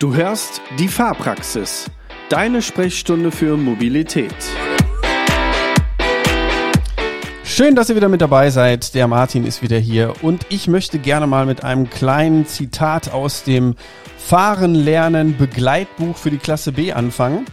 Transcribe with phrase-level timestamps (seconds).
[0.00, 1.90] Du hörst die Fahrpraxis,
[2.30, 4.34] deine Sprechstunde für Mobilität.
[7.44, 8.94] Schön, dass ihr wieder mit dabei seid.
[8.94, 13.44] Der Martin ist wieder hier und ich möchte gerne mal mit einem kleinen Zitat aus
[13.44, 13.74] dem
[14.16, 17.44] Fahren lernen Begleitbuch für die Klasse B anfangen.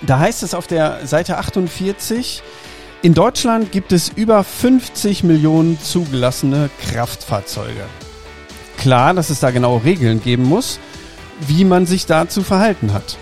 [0.00, 2.42] Da heißt es auf der Seite 48,
[3.02, 7.84] in Deutschland gibt es über 50 Millionen zugelassene Kraftfahrzeuge.
[8.78, 10.80] Klar, dass es da genaue Regeln geben muss,
[11.40, 13.18] wie man sich da zu verhalten hat.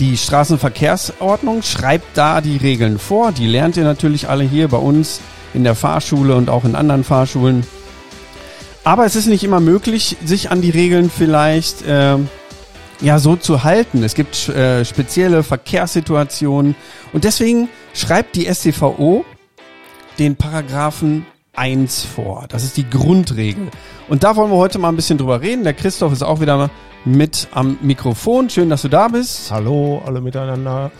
[0.00, 3.32] Die Straßenverkehrsordnung schreibt da die Regeln vor.
[3.32, 5.20] Die lernt ihr natürlich alle hier bei uns
[5.54, 7.66] in der Fahrschule und auch in anderen Fahrschulen.
[8.84, 12.16] Aber es ist nicht immer möglich, sich an die Regeln vielleicht äh,
[13.00, 14.02] ja so zu halten.
[14.02, 16.74] Es gibt äh, spezielle Verkehrssituationen
[17.12, 19.24] und deswegen schreibt die StVO
[20.18, 22.46] den Paragraphen 1 vor.
[22.48, 23.68] Das ist die Grundregel.
[24.08, 25.64] Und da wollen wir heute mal ein bisschen drüber reden.
[25.64, 26.70] Der Christoph ist auch wieder
[27.04, 28.48] mit am Mikrofon.
[28.48, 29.50] Schön, dass du da bist.
[29.50, 30.90] Hallo, alle miteinander.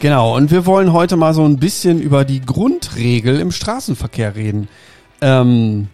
[0.00, 4.68] Genau, und wir wollen heute mal so ein bisschen über die Grundregel im Straßenverkehr reden.
[5.20, 5.88] Ähm,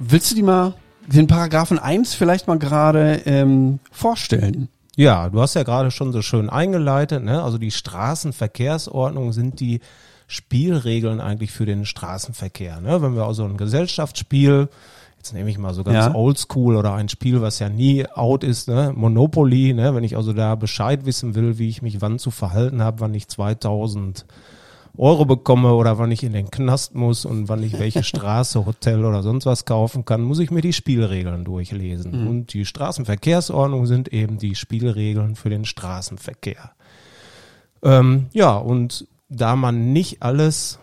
[0.00, 0.74] willst du die mal,
[1.06, 4.68] den Paragraphen 1 vielleicht mal gerade ähm, vorstellen?
[4.96, 7.42] Ja, du hast ja gerade schon so schön eingeleitet, ne?
[7.42, 9.80] Also die Straßenverkehrsordnung sind die
[10.26, 12.80] Spielregeln eigentlich für den Straßenverkehr.
[12.80, 13.02] Ne?
[13.02, 14.68] Wenn wir also ein Gesellschaftsspiel
[15.22, 16.14] jetzt nehme ich mal so ganz ja.
[16.16, 18.92] oldschool oder ein Spiel, was ja nie out ist, ne?
[18.92, 19.94] Monopoly, ne?
[19.94, 23.14] wenn ich also da Bescheid wissen will, wie ich mich wann zu verhalten habe, wann
[23.14, 24.26] ich 2000
[24.98, 29.04] Euro bekomme oder wann ich in den Knast muss und wann ich welche Straße, Hotel
[29.04, 32.22] oder sonst was kaufen kann, muss ich mir die Spielregeln durchlesen.
[32.22, 32.26] Mhm.
[32.28, 36.72] Und die Straßenverkehrsordnung sind eben die Spielregeln für den Straßenverkehr.
[37.82, 40.78] Ähm, ja, und da man nicht alles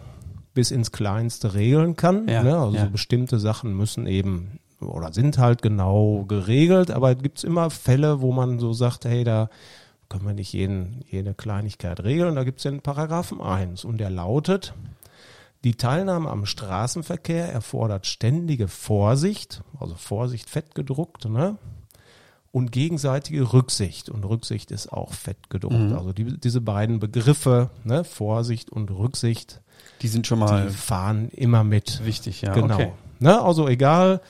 [0.54, 2.28] bis ins Kleinste regeln kann.
[2.28, 2.58] Ja, ne?
[2.58, 2.86] Also ja.
[2.86, 8.32] bestimmte Sachen müssen eben oder sind halt genau geregelt, aber es gibt immer Fälle, wo
[8.32, 9.50] man so sagt, hey, da
[10.10, 12.36] können wir nicht jeden, jede Kleinigkeit regeln.
[12.36, 14.73] Da gibt es den Paragraphen 1 und der lautet,
[15.64, 21.58] die Teilnahme am Straßenverkehr erfordert ständige Vorsicht, also Vorsicht fett gedruckt, ne?
[22.52, 24.10] und gegenseitige Rücksicht.
[24.10, 25.76] Und Rücksicht ist auch fett gedruckt.
[25.76, 25.95] Mhm.
[25.95, 28.04] Also die, diese beiden Begriffe, ne?
[28.04, 29.62] Vorsicht und Rücksicht,
[30.02, 30.67] die sind schon mal.
[30.67, 32.04] Die fahren immer mit.
[32.06, 32.54] Wichtig, ja.
[32.54, 32.73] Genau.
[32.73, 32.92] Okay.
[33.20, 33.39] Ne?
[33.42, 34.22] Also egal.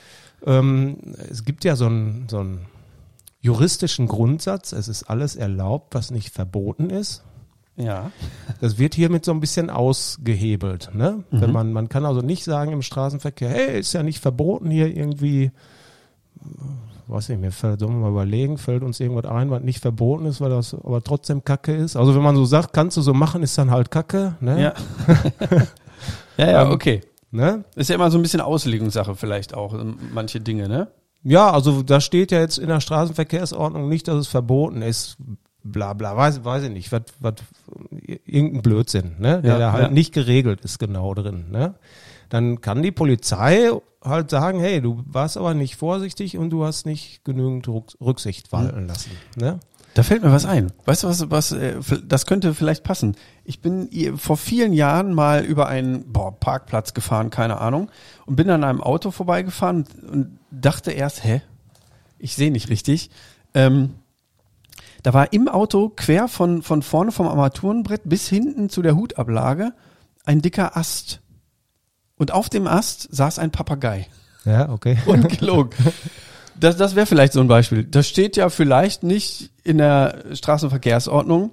[0.46, 0.96] Ähm,
[1.30, 2.66] es gibt ja so einen so einen
[3.40, 7.24] juristischen Grundsatz, es ist alles erlaubt, was nicht verboten ist.
[7.76, 8.10] Ja.
[8.60, 10.90] Das wird hiermit so ein bisschen ausgehebelt.
[10.94, 11.24] Ne?
[11.30, 11.40] Mhm.
[11.40, 14.94] Wenn man, man kann also nicht sagen im Straßenverkehr, hey, ist ja nicht verboten hier
[14.94, 15.50] irgendwie
[17.10, 20.26] weiß nicht, mir fällt, sollen wir mal überlegen, fällt uns irgendwas ein, was nicht verboten
[20.26, 21.96] ist, weil das aber trotzdem Kacke ist.
[21.96, 24.36] Also wenn man so sagt, kannst du so machen, ist dann halt Kacke.
[24.40, 24.62] Ne?
[24.62, 24.74] Ja.
[26.36, 27.00] ja, ja, ähm, okay.
[27.30, 27.64] Ne?
[27.74, 29.76] Ist ja immer so ein bisschen Auslegungssache vielleicht auch,
[30.12, 30.88] manche Dinge, ne?
[31.22, 35.16] Ja, also da steht ja jetzt in der Straßenverkehrsordnung nicht, dass es verboten ist,
[35.62, 37.34] bla bla, weiß, weiß ich nicht, was, was,
[38.24, 39.42] irgendein Blödsinn, ne?
[39.42, 39.90] Der ja, da halt ja.
[39.90, 41.74] nicht geregelt ist genau drin, ne?
[42.30, 43.70] Dann kann die Polizei
[44.02, 47.68] halt sagen, hey, du warst aber nicht vorsichtig und du hast nicht genügend
[48.00, 49.10] Rücksicht walten lassen.
[49.36, 49.58] Ne?
[49.94, 50.72] Da fällt mir was ein.
[50.84, 51.74] Weißt du was, was, äh,
[52.06, 53.16] das könnte vielleicht passen.
[53.44, 57.90] Ich bin vor vielen Jahren mal über einen boah, Parkplatz gefahren, keine Ahnung,
[58.26, 61.42] und bin an einem Auto vorbeigefahren und dachte erst, hä,
[62.18, 63.10] ich sehe nicht richtig.
[63.54, 63.94] Ähm,
[65.02, 69.72] da war im Auto quer von, von vorne vom Armaturenbrett bis hinten zu der Hutablage
[70.24, 71.20] ein dicker Ast.
[72.16, 74.06] Und auf dem Ast saß ein Papagei.
[74.44, 74.98] Ja, okay.
[75.06, 75.72] Ungelogen.
[76.60, 77.84] Das, das wäre vielleicht so ein Beispiel.
[77.84, 81.52] Das steht ja vielleicht nicht in der Straßenverkehrsordnung.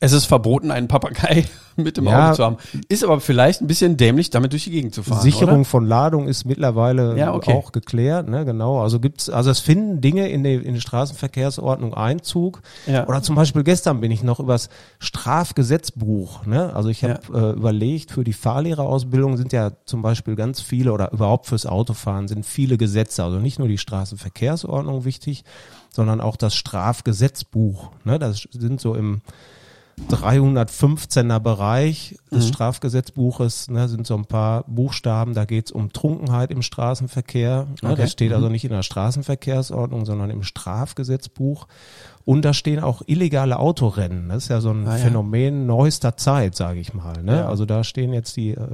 [0.00, 1.44] Es ist verboten, einen Papagei
[1.76, 2.56] mit im ja, Auto zu haben.
[2.88, 5.22] Ist aber vielleicht ein bisschen dämlich, damit durch die Gegend zu fahren.
[5.22, 5.64] Sicherung oder?
[5.64, 7.52] von Ladung ist mittlerweile ja, okay.
[7.52, 8.44] auch geklärt, ne?
[8.44, 8.80] Genau.
[8.80, 12.62] Also gibt's, also es finden Dinge in die, in die Straßenverkehrsordnung Einzug.
[12.86, 13.06] Ja.
[13.06, 16.74] Oder zum Beispiel gestern bin ich noch übers Strafgesetzbuch, ne?
[16.74, 21.12] Also ich habe äh, überlegt, für die Fahrlehrerausbildung sind ja zum Beispiel ganz viele oder
[21.12, 23.24] überhaupt fürs Autofahren sind viele Gesetze.
[23.24, 25.44] Also nicht nur die Straßenverkehrsordnung wichtig,
[25.90, 27.90] sondern auch das Strafgesetzbuch.
[28.04, 28.18] Ne?
[28.18, 29.22] Das sind so im
[30.10, 32.48] 315er Bereich des mhm.
[32.48, 37.66] Strafgesetzbuches ne, sind so ein paar Buchstaben, da geht es um Trunkenheit im Straßenverkehr.
[37.82, 38.02] Ne, okay.
[38.02, 38.52] Das steht also mhm.
[38.52, 41.66] nicht in der Straßenverkehrsordnung, sondern im Strafgesetzbuch.
[42.24, 44.28] Und da stehen auch illegale Autorennen.
[44.28, 45.66] Das ist ja so ein ah, Phänomen ja.
[45.66, 47.22] neuester Zeit, sage ich mal.
[47.22, 47.36] Ne?
[47.36, 47.48] Ja.
[47.48, 48.66] Also da stehen jetzt die äh,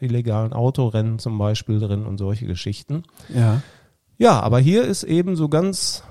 [0.00, 3.02] illegalen Autorennen zum Beispiel drin und solche Geschichten.
[3.28, 3.60] Ja.
[4.18, 6.02] Ja, aber hier ist eben so ganz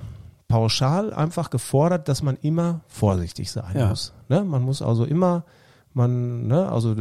[0.48, 3.88] pauschal einfach gefordert, dass man immer vorsichtig sein ja.
[3.90, 4.14] muss.
[4.30, 4.44] Ne?
[4.44, 5.46] Man muss also immer,
[5.94, 6.96] man, ne, also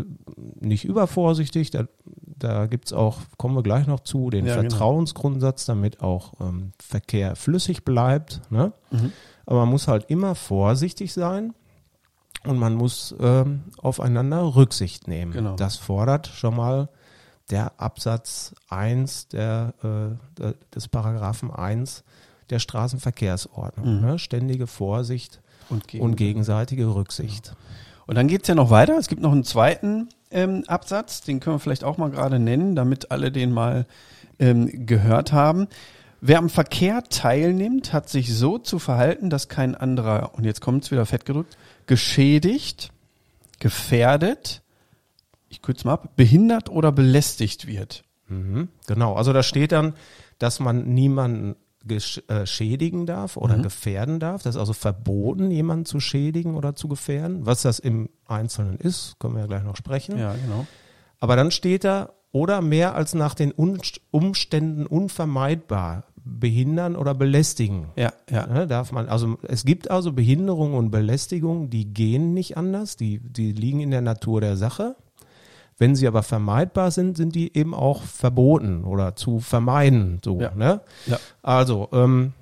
[0.61, 1.85] nicht übervorsichtig, da
[2.45, 4.69] da gibt's auch, kommen wir gleich noch zu, den Ja, genau.
[4.69, 8.43] Vertrauensgrundsatz, damit auch ähm, Verkehr flüssig bleibt.
[8.51, 8.73] Ne?
[8.91, 9.13] Mhm.
[9.47, 11.55] Aber man muss halt immer vorsichtig sein
[12.45, 15.33] und man muss ähm, aufeinander Rücksicht nehmen.
[15.33, 15.57] Genau.
[15.57, 16.89] Das fordert schon mal
[17.51, 22.05] der Absatz 1 der, äh, des Paragraphen 1
[22.51, 23.97] der Straßenverkehrsordnung.
[23.97, 24.07] Mhm.
[24.07, 24.19] Ne?
[24.19, 27.55] Ständige Vorsicht Und, gegen- und gegenseitige Rücksicht.
[28.07, 28.99] Und dann geht's ja noch weiter.
[28.99, 32.75] Es gibt noch einen zweiten ähm, Absatz, den können wir vielleicht auch mal gerade nennen,
[32.75, 33.87] damit alle den mal
[34.39, 35.69] ähm, gehört haben.
[36.21, 40.91] Wer am Verkehr teilnimmt, hat sich so zu verhalten, dass kein anderer, und jetzt kommt's
[40.91, 41.57] wieder fett gedrückt,
[41.87, 42.93] geschädigt,
[43.59, 44.63] gefährdet,
[45.49, 48.05] ich kürze mal ab, behindert oder belästigt wird.
[48.29, 49.95] Mhm, genau, also da steht dann,
[50.39, 51.57] dass man niemanden
[51.89, 54.43] äh, schädigen darf oder gefährden darf.
[54.43, 57.47] Das ist also verboten, jemanden zu schädigen oder zu gefährden.
[57.47, 60.19] Was das im Einzelnen ist, können wir ja gleich noch sprechen.
[60.19, 60.67] Ja, genau.
[61.21, 67.89] Aber dann steht da, oder mehr als nach den Umständen unvermeidbar behindern oder belästigen.
[67.97, 68.47] Ja, ja.
[68.47, 73.21] Ne, darf man, also es gibt also Behinderungen und Belästigungen, die gehen nicht anders, die,
[73.21, 74.97] die liegen in der Natur der Sache.
[75.79, 80.21] Wenn sie aber vermeidbar sind, sind die eben auch verboten oder zu vermeiden.
[80.25, 80.53] So, Ja.
[80.55, 80.81] ne?
[81.07, 81.19] Ja.
[81.43, 82.33] Also, ähm,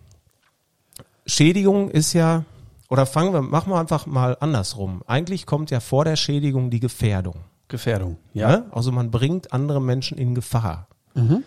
[1.27, 2.45] Schädigung ist ja,
[2.91, 5.03] oder fangen wir, machen wir einfach mal andersrum.
[5.07, 7.37] Eigentlich kommt ja vor der Schädigung die Gefährdung.
[7.69, 8.19] Gefährdung.
[8.35, 8.49] Ja.
[8.49, 8.65] Ne?
[8.71, 10.89] Also man bringt andere Menschen in Gefahr.
[11.15, 11.43] Mhm.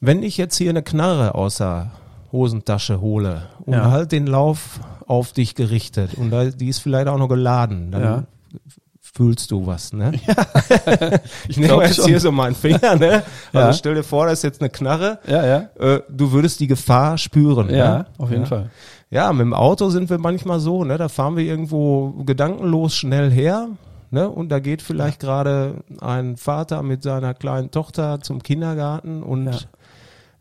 [0.00, 1.90] Wenn ich jetzt hier eine Knarre aus der
[2.32, 3.90] Hosentasche hole und Ja.
[3.90, 8.24] halt den Lauf auf dich gerichtet und die ist vielleicht auch noch geladen, dann Ja.
[9.14, 10.12] Fühlst du was, ne?
[11.48, 12.06] ich glaub nehme jetzt schon.
[12.06, 13.22] hier so meinen Finger, ne?
[13.52, 13.72] Also Ja.
[13.72, 15.56] stell dir vor, das ist jetzt eine Knarre, Ja, ja.
[15.78, 17.68] äh, du würdest die Gefahr spüren.
[17.70, 18.06] Ja, ne?
[18.18, 18.48] auf jeden ja.
[18.48, 18.70] Fall.
[19.10, 20.96] Ja, mit dem Auto sind wir manchmal so, ne?
[20.96, 23.68] Da fahren wir irgendwo gedankenlos schnell her,
[24.10, 24.30] ne?
[24.30, 29.58] Und da geht vielleicht gerade ein Vater mit seiner kleinen Tochter zum Kindergarten und Ja.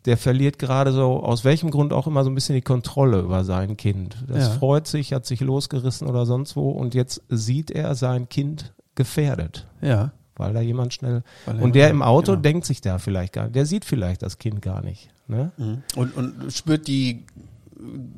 [0.05, 3.43] Der verliert gerade so, aus welchem Grund auch immer, so ein bisschen die Kontrolle über
[3.43, 4.17] sein Kind.
[4.27, 4.49] Das Ja.
[4.51, 9.67] freut sich, hat sich losgerissen oder sonst wo und jetzt sieht er sein Kind gefährdet.
[9.81, 10.11] Ja.
[10.35, 11.23] Weil da jemand schnell.
[11.45, 12.41] Und der im Auto genau.
[12.41, 13.55] denkt sich da vielleicht gar nicht.
[13.55, 15.09] Der sieht vielleicht das Kind gar nicht.
[15.27, 15.51] Ne?
[15.57, 15.83] Mhm.
[15.95, 17.25] Und, und spürt die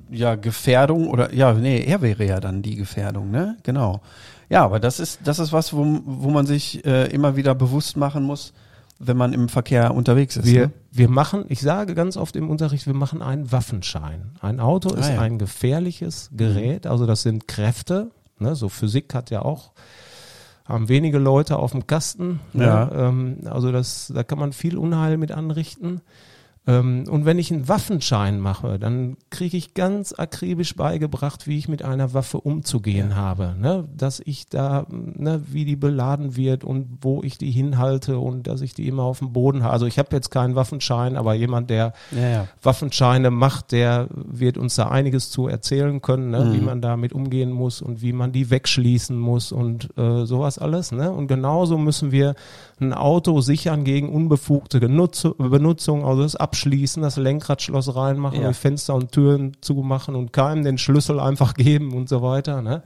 [0.09, 3.57] ja, Gefährdung oder ja, nee, er wäre ja dann die Gefährdung, ne?
[3.63, 4.01] Genau.
[4.49, 7.97] Ja, aber das ist, das ist was, wo, wo man sich äh, immer wieder bewusst
[7.97, 8.53] machen muss,
[9.05, 10.45] wenn man im Verkehr unterwegs ist.
[10.45, 10.73] Wir, ne?
[10.91, 14.31] wir machen, ich sage ganz oft im Unterricht, wir machen einen Waffenschein.
[14.41, 15.21] Ein Auto ist Ah, ja.
[15.21, 18.11] ein gefährliches Gerät, also das sind Kräfte.
[18.39, 18.55] Ne?
[18.55, 19.71] So Physik hat ja auch,
[20.65, 22.39] haben wenige Leute auf dem Kasten.
[22.53, 22.85] Ja.
[22.85, 22.91] Ne?
[22.95, 26.01] Ähm, also das, da kann man viel Unheil mit anrichten.
[26.65, 31.67] Ähm, und wenn ich einen Waffenschein mache, dann kriege ich ganz akribisch beigebracht, wie ich
[31.67, 33.55] mit einer Waffe umzugehen habe.
[33.59, 33.87] Ne?
[33.95, 38.61] Dass ich da, ne, wie die beladen wird und wo ich die hinhalte und dass
[38.61, 39.73] ich die immer auf dem Boden habe.
[39.73, 42.47] Also ich habe jetzt keinen Waffenschein, aber jemand, der Ja, ja.
[42.61, 46.45] Waffenscheine macht, der wird uns da einiges zu erzählen können, ne?
[46.45, 46.53] Mhm.
[46.53, 50.91] wie man damit umgehen muss und wie man die wegschließen muss und äh, sowas alles.
[50.91, 51.11] Ne?
[51.11, 52.35] Und genauso müssen wir
[52.79, 58.49] ein Auto sichern gegen unbefugte Genutz Benutzung, also das Abschließen, das Lenkradschloss reinmachen, Ja.
[58.49, 62.61] die Fenster und Türen zumachen und keinem den Schlüssel einfach geben und so weiter.
[62.61, 62.83] Ne?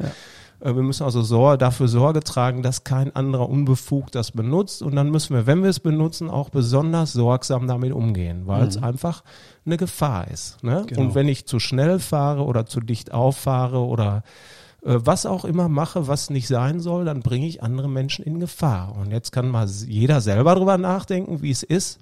[0.61, 4.81] Äh, Wir müssen also Sor dafür Sorge tragen, dass kein anderer unbefugt das benutzt.
[4.81, 8.81] Und dann müssen wir, wenn wir es benutzen, auch besonders sorgsam damit umgehen, weil es
[8.81, 9.23] einfach
[9.65, 10.63] eine Gefahr ist.
[10.63, 10.83] Ne?
[10.87, 11.01] Genau.
[11.01, 14.23] Und wenn ich zu schnell fahre oder zu dicht auffahre oder
[14.83, 18.39] äh, was auch immer mache, was nicht sein soll, dann bringe ich andere Menschen in
[18.39, 18.95] Gefahr.
[18.97, 21.99] Und jetzt kann mal jeder selber drüber nachdenken, wie es ist,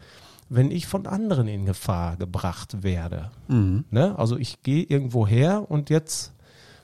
[0.49, 3.31] wenn ich von anderen in Gefahr gebracht werde.
[3.47, 3.85] Mhm.
[3.89, 4.17] Ne?
[4.17, 6.33] Also ich gehe irgendwo her und jetzt,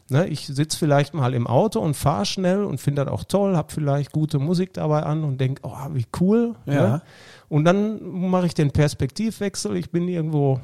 [0.09, 3.55] ne, ich sitze vielleicht mal im Auto und fahre schnell und finde das auch toll,
[3.55, 6.55] habe vielleicht gute Musik dabei an und denke, oh, wie cool.
[6.65, 6.73] Ja.
[6.73, 7.01] Ne?
[7.49, 10.59] Und dann mache ich den Perspektivwechsel, ich bin irgendwo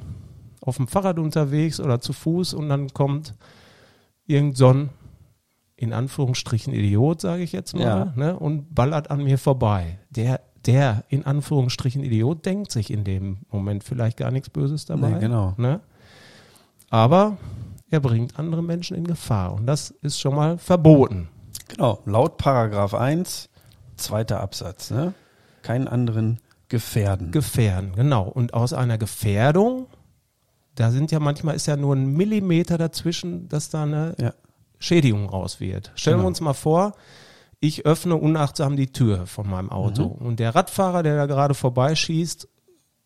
[0.62, 3.36] auf dem Fahrrad unterwegs oder zu Fuß und dann kommt
[4.26, 4.90] irgend so ein,
[5.76, 8.14] in Anführungsstrichen Idiot, sage ich jetzt mal, Ja.
[8.16, 10.00] ne, und ballert an mir vorbei.
[10.10, 15.12] Der, der in Anführungsstrichen Idiot denkt sich in dem Moment vielleicht gar nichts Böses dabei.
[15.12, 15.54] Nee, genau.
[15.58, 15.80] Ne?
[16.90, 17.38] Aber
[17.90, 21.30] er bringt andere Menschen in Gefahr und das ist schon mal verboten.
[21.70, 22.02] Genau.
[22.06, 23.50] Laut Paragraph 1,
[23.96, 25.14] zweiter Absatz, ne?
[25.62, 27.32] Keinen anderen gefährden.
[27.32, 28.24] Gefährden, genau.
[28.24, 29.88] Und aus einer Gefährdung,
[30.76, 34.34] da sind ja manchmal ist ja nur ein Millimeter dazwischen, dass da eine ja.
[34.80, 35.92] Schädigung raus wird.
[35.96, 36.26] Stellen Genau.
[36.26, 36.94] wir uns mal vor,
[37.60, 40.26] ich öffne unachtsam die Tür von meinem Auto Mhm.
[40.28, 42.48] und der Radfahrer, der da gerade vorbeischießt,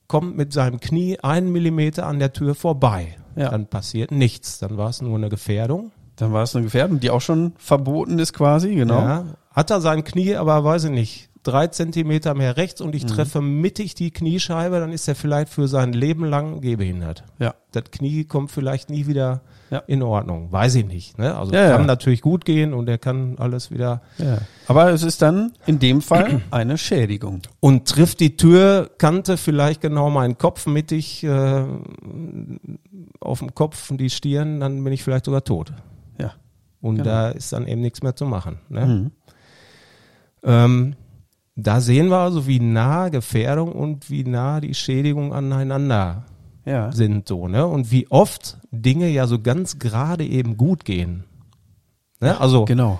[0.07, 3.15] kommt mit seinem Knie einen Millimeter an der Tür vorbei.
[3.37, 3.49] Ja.
[3.49, 4.59] Dann passiert nichts.
[4.59, 5.91] Dann war es nur eine Gefährdung.
[6.17, 8.99] Dann war es eine Gefährdung, die auch schon verboten ist quasi, genau.
[8.99, 13.05] Ja, hat er sein Knie, aber weiß ich nicht, drei Zentimeter mehr rechts und ich
[13.05, 17.23] treffe mittig die Kniescheibe, dann ist er vielleicht für sein Leben lang gehbehindert.
[17.39, 17.55] Ja.
[17.71, 19.79] Das Knie kommt vielleicht nie wieder Ja.
[19.87, 20.51] in Ordnung.
[20.51, 21.17] Weiß ich nicht.
[21.17, 21.35] Ne?
[21.35, 21.87] Also Ja, kann ja.
[21.87, 24.01] natürlich gut gehen und er kann alles wieder.
[24.17, 24.39] ja.
[24.67, 27.41] Aber es ist dann in dem Fall eine Schädigung.
[27.59, 31.63] Und trifft die Türkante vielleicht genau meinen Kopf mittig äh,
[33.19, 35.73] auf dem Kopf und die Stirn, dann bin ich vielleicht sogar tot.
[36.19, 36.33] Ja.
[36.81, 37.05] Und Genau.
[37.09, 38.59] da ist dann eben nichts mehr zu machen.
[38.69, 38.85] Ne?
[38.85, 39.11] Mhm.
[40.43, 40.95] Ähm,
[41.61, 46.25] da sehen wir also, wie nah Gefährdung und wie nah die Schädigung aneinander
[46.65, 46.91] Ja.
[46.91, 47.65] sind so, ne?
[47.65, 51.23] Und wie oft Dinge ja so ganz gerade eben gut gehen.
[52.19, 52.39] Ne?
[52.39, 52.99] Also Genau.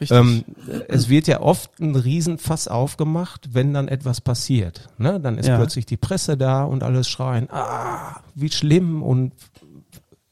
[0.00, 0.16] Richtig.
[0.18, 0.44] ähm,
[0.88, 4.88] es wird ja oft ein Riesenfass aufgemacht, wenn dann etwas passiert.
[4.98, 5.18] Ne?
[5.20, 5.56] Dann ist Ja.
[5.56, 9.32] plötzlich die Presse da und alles schreien, ah, wie schlimm und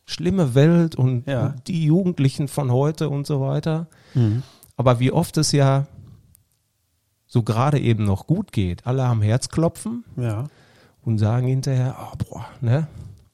[0.06, 1.54] schlimme Welt und Ja.
[1.66, 3.86] die Jugendlichen von heute und so weiter.
[4.14, 4.42] Mhm.
[4.76, 5.86] Aber wie oft es ja
[7.34, 8.86] so gerade eben noch gut geht.
[8.86, 10.44] Alle haben Herzklopfen Ja.
[11.02, 12.86] und sagen hinterher, ah, boah, ne?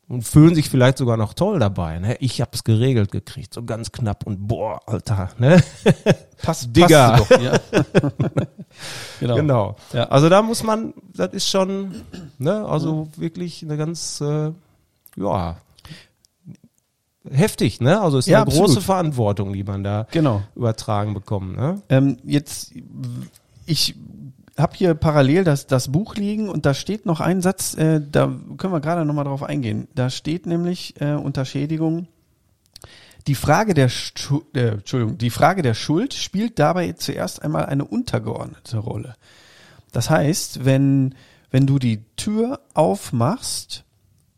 [0.09, 2.17] Und fühlen sich vielleicht sogar noch toll dabei, ne?
[2.19, 5.63] Ich hab's geregelt gekriegt, so ganz knapp und boah, Alter, ne?
[6.43, 7.19] Passt, Digga.
[7.19, 7.41] passt doch.
[7.43, 7.59] Ja.
[9.21, 9.37] genau.
[9.37, 9.77] Genau.
[9.93, 10.05] Ja.
[10.05, 11.95] Also da muss man, das ist schon,
[12.39, 14.51] ne, also wirklich eine ganz, äh,
[15.17, 15.57] ja,
[17.31, 18.01] heftig, ne?
[18.01, 18.83] Also es ist Ja, eine große absolut.
[18.85, 20.43] Verantwortung, die man da Genau.
[20.57, 21.83] übertragen bekommt, ne?
[21.91, 22.73] Ähm, jetzt,
[23.71, 23.95] ich
[24.59, 28.27] habe hier parallel das, das Buch liegen und da steht noch ein Satz, äh, da
[28.59, 29.87] können wir gerade nochmal drauf eingehen.
[29.95, 32.09] Da steht nämlich äh, unter Schädigung,
[33.27, 33.89] die Frage der
[34.55, 39.15] äh, Entschuldigung, die Frage der Schuld spielt dabei zuerst einmal eine untergeordnete Rolle.
[39.93, 41.15] Das heißt, wenn,
[41.51, 43.85] wenn du die Tür aufmachst,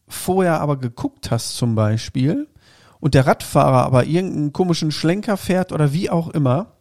[0.09, 2.49] vorher aber geguckt hast zum Beispiel
[3.01, 6.77] und der Radfahrer aber irgendeinen komischen Schlenker fährt oder wie auch immer,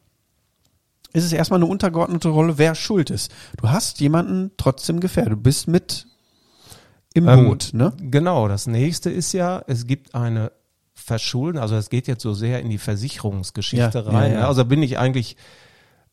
[1.14, 3.32] ist es erstmal eine untergeordnete Rolle, wer schuld ist.
[3.58, 5.34] Du hast jemanden trotzdem gefährdet.
[5.34, 6.08] Du bist mit
[7.14, 7.94] im Ähm, Boot, ne?
[8.00, 10.52] Genau, das nächste ist ja, es gibt eine
[10.94, 14.32] Verschulden, also es geht jetzt so sehr in die Versicherungsgeschichte Ja, rein.
[14.32, 14.40] ja, ja.
[14.42, 14.48] ne?
[14.48, 15.36] Also bin ich eigentlich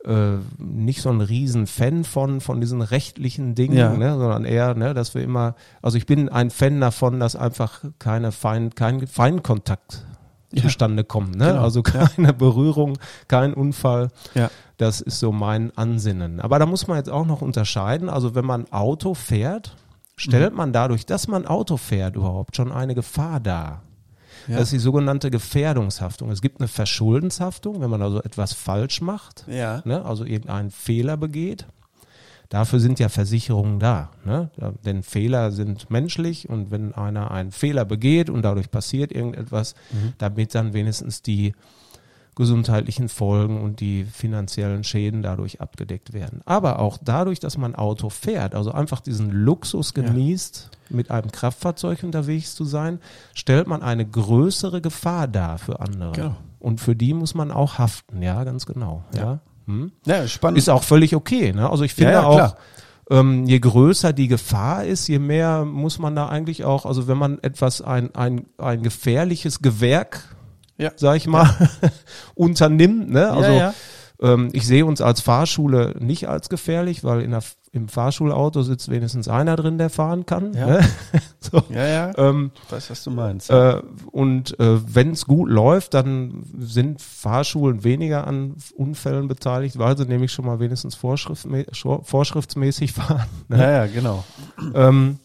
[0.04, 3.92] äh, nicht so ein riesen Fan von, von diesen rechtlichen Dingen, Ja.
[3.92, 7.84] ne, sondern eher, ne, dass wir immer, also ich bin ein Fan davon, dass einfach
[7.98, 10.04] keine Fein, kein Feinkontakt
[10.52, 10.62] Ja.
[10.62, 11.48] zustande kommt, ne?
[11.48, 11.60] Genau.
[11.62, 14.08] Also keine Berührung, kein Unfall.
[14.34, 14.50] Ja.
[14.78, 16.40] Das ist so mein Ansinnen.
[16.40, 18.08] Aber da muss man jetzt auch noch unterscheiden.
[18.08, 19.76] Also wenn man Auto fährt,
[20.16, 23.82] stellt man dadurch, dass man Auto fährt, überhaupt schon eine Gefahr dar.
[24.46, 24.54] Ja.
[24.56, 26.30] Das ist die sogenannte Gefährdungshaftung.
[26.30, 29.82] Es gibt eine Verschuldenshaftung, wenn man also etwas falsch macht, Ja.
[29.84, 31.66] ne, also irgendeinen Fehler begeht.
[32.48, 34.10] Dafür sind ja Versicherungen da.
[34.24, 34.50] Ne?
[34.86, 39.74] Denn Fehler sind menschlich und wenn einer einen Fehler begeht und dadurch passiert irgendetwas,
[40.16, 41.52] damit dann wenigstens die
[42.38, 46.40] gesundheitlichen Folgen und die finanziellen Schäden dadurch abgedeckt werden.
[46.46, 50.02] Aber auch dadurch, dass man Auto fährt, also einfach diesen Luxus Ja.
[50.04, 53.00] genießt, mit einem Kraftfahrzeug unterwegs zu sein,
[53.34, 56.12] stellt man eine größere Gefahr dar für andere.
[56.12, 56.36] Genau.
[56.60, 59.04] Und für die muss man auch haften, ja, ganz genau.
[59.14, 59.40] Ja.
[59.66, 59.92] Hm?
[60.06, 60.56] Ja, spannend.
[60.58, 61.52] Ist auch völlig okay.
[61.52, 61.68] Ne?
[61.68, 62.56] Also ich finde Ja, ja, auch, klar.
[63.10, 67.18] ähm, je größer die Gefahr ist, je mehr muss man da eigentlich auch, also wenn
[67.18, 70.36] man etwas, ein, ein, ein gefährliches Gewerk,
[70.78, 70.92] Ja.
[70.96, 71.48] sag ich mal,
[72.34, 73.30] unternimmt, ne?
[73.30, 73.74] Also ja, ja.
[74.20, 78.90] Ähm, ich sehe uns als Fahrschule nicht als gefährlich, weil in der, im Fahrschulauto sitzt
[78.90, 80.54] wenigstens einer drin, der fahren kann.
[80.54, 80.66] Ja.
[80.66, 80.80] Ne?
[81.40, 81.62] so.
[81.70, 82.12] ja, ja.
[82.18, 83.48] ähm, Ich weiß, was du meinst.
[83.50, 83.80] äh,
[84.10, 90.04] und äh, wenn es gut läuft, dann sind Fahrschulen weniger an Unfällen beteiligt, weil sie
[90.06, 91.66] nämlich schon mal wenigstens vorschriftmä
[92.02, 93.26] vorschriftsmäßig fahren.
[93.48, 93.58] Ne?
[93.58, 94.24] ja, ja, genau.
[94.74, 95.18] Ähm,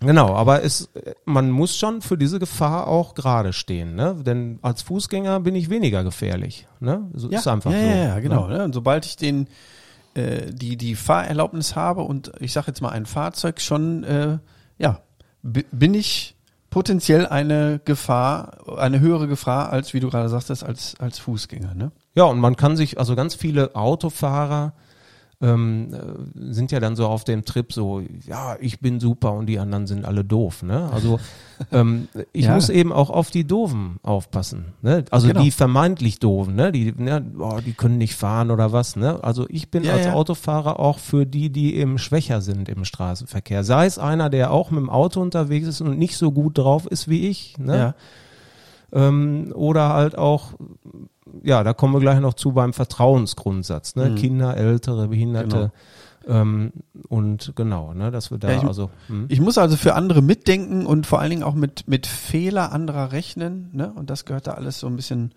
[0.00, 0.88] genau, aber es,
[1.24, 4.16] man muss schon für diese Gefahr auch gerade stehen, ne?
[4.24, 6.66] Denn als Fußgänger bin ich weniger gefährlich.
[6.80, 7.08] Ne?
[7.14, 7.84] So Ja, ist einfach ja, so.
[7.86, 8.46] ja, ja, genau.
[8.46, 8.58] Ne?
[8.58, 8.64] Ne?
[8.64, 9.48] Und sobald ich den
[10.14, 14.38] äh, die die Fahrerlaubnis habe und ich sage jetzt mal ein Fahrzeug schon, äh,
[14.78, 15.00] ja,
[15.42, 16.34] bi- bin ich
[16.70, 21.74] potenziell eine Gefahr, eine höhere Gefahr als, wie du gerade sagtest, als als Fußgänger.
[21.74, 21.92] Ne?
[22.14, 24.72] Ja, und man kann sich, also ganz viele Autofahrer
[25.40, 29.46] ähm, äh, sind ja dann so auf dem Trip so, ja, ich bin super und
[29.46, 30.64] die anderen sind alle doof.
[30.64, 30.90] Ne?
[30.92, 31.20] Also
[31.72, 32.54] ähm, ich Ja.
[32.54, 34.74] muss eben auch auf die Doofen aufpassen.
[34.82, 35.04] Ne?
[35.12, 35.40] Also Genau.
[35.42, 36.72] die vermeintlich Doofen, ne?
[36.72, 38.96] die, ne, oh, die können nicht fahren oder was.
[38.96, 39.22] Ne?
[39.22, 40.12] Also ich bin Ja, als ja.
[40.14, 43.62] Autofahrer auch für die, die eben schwächer sind im Straßenverkehr.
[43.62, 46.86] Sei es einer, der auch mit dem Auto unterwegs ist und nicht so gut drauf
[46.86, 47.56] ist wie ich.
[47.58, 47.76] Ne?
[47.76, 47.94] Ja.
[48.92, 50.54] Ähm, oder halt auch,
[51.42, 54.10] ja, da kommen wir gleich noch zu beim Vertrauensgrundsatz, ne?
[54.10, 54.14] Mhm.
[54.16, 55.72] Kinder, Ältere, Behinderte
[56.26, 56.72] ähm,
[57.08, 59.26] und genau, ne, dass wir da Ja, ich- also hm.
[59.28, 63.12] Ich muss also für andere mitdenken und vor allen Dingen auch mit, mit Fehler anderer
[63.12, 63.92] rechnen, ne?
[63.94, 65.32] Und das gehört da alles so ein bisschen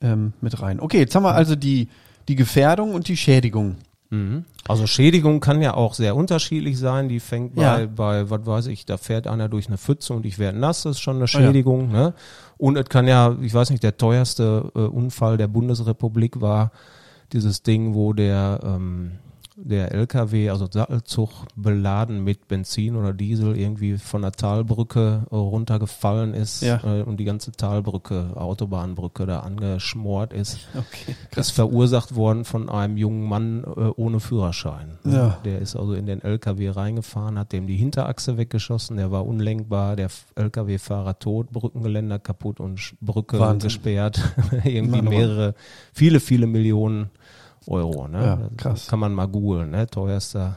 [0.00, 0.80] ähm, mit rein.
[0.80, 1.88] Okay, jetzt haben wir also die,
[2.28, 3.76] die Gefährdung und die Schädigung
[4.12, 4.44] Mhm.
[4.68, 7.08] Also Schädigung kann ja auch sehr unterschiedlich sein.
[7.08, 7.86] Die fängt bei, Ja.
[7.86, 10.96] bei, was weiß ich, da fährt einer durch eine Pfütze und ich werde nass, das
[10.96, 11.28] ist schon eine ja.
[11.28, 11.90] Schädigung.
[11.90, 12.12] Ne?
[12.58, 16.72] Und es kann ja, ich weiß nicht, der teuerste äh, Unfall der Bundesrepublik war
[17.32, 19.12] dieses Ding, wo der, ähm,
[19.64, 26.34] der LKW, also Sattelzug, beladen mit Benzin oder Diesel irgendwie von der Talbrücke äh, runtergefallen
[26.34, 26.80] ist Ja.
[26.82, 30.58] äh, und die ganze Talbrücke, Autobahnbrücke da angeschmort ist.
[30.76, 31.14] Okay.
[31.36, 34.98] Ist verursacht worden von einem jungen Mann äh, ohne Führerschein.
[35.04, 35.38] Ja.
[35.44, 39.96] Der ist also in den LKW reingefahren, hat dem die Hinterachse weggeschossen, der war unlenkbar,
[39.96, 43.68] der LKW-Fahrer tot, Brückengeländer kaputt und Brücke Wahnsinn.
[43.68, 44.20] gesperrt.
[44.64, 45.54] Irgendwie mehrere,
[45.92, 47.10] viele, viele Millionen
[47.66, 48.08] Euro.
[48.08, 48.24] Ne?
[48.24, 48.86] Ja, krass.
[48.88, 49.86] Kann man mal googeln, ne?
[49.86, 50.56] teuerster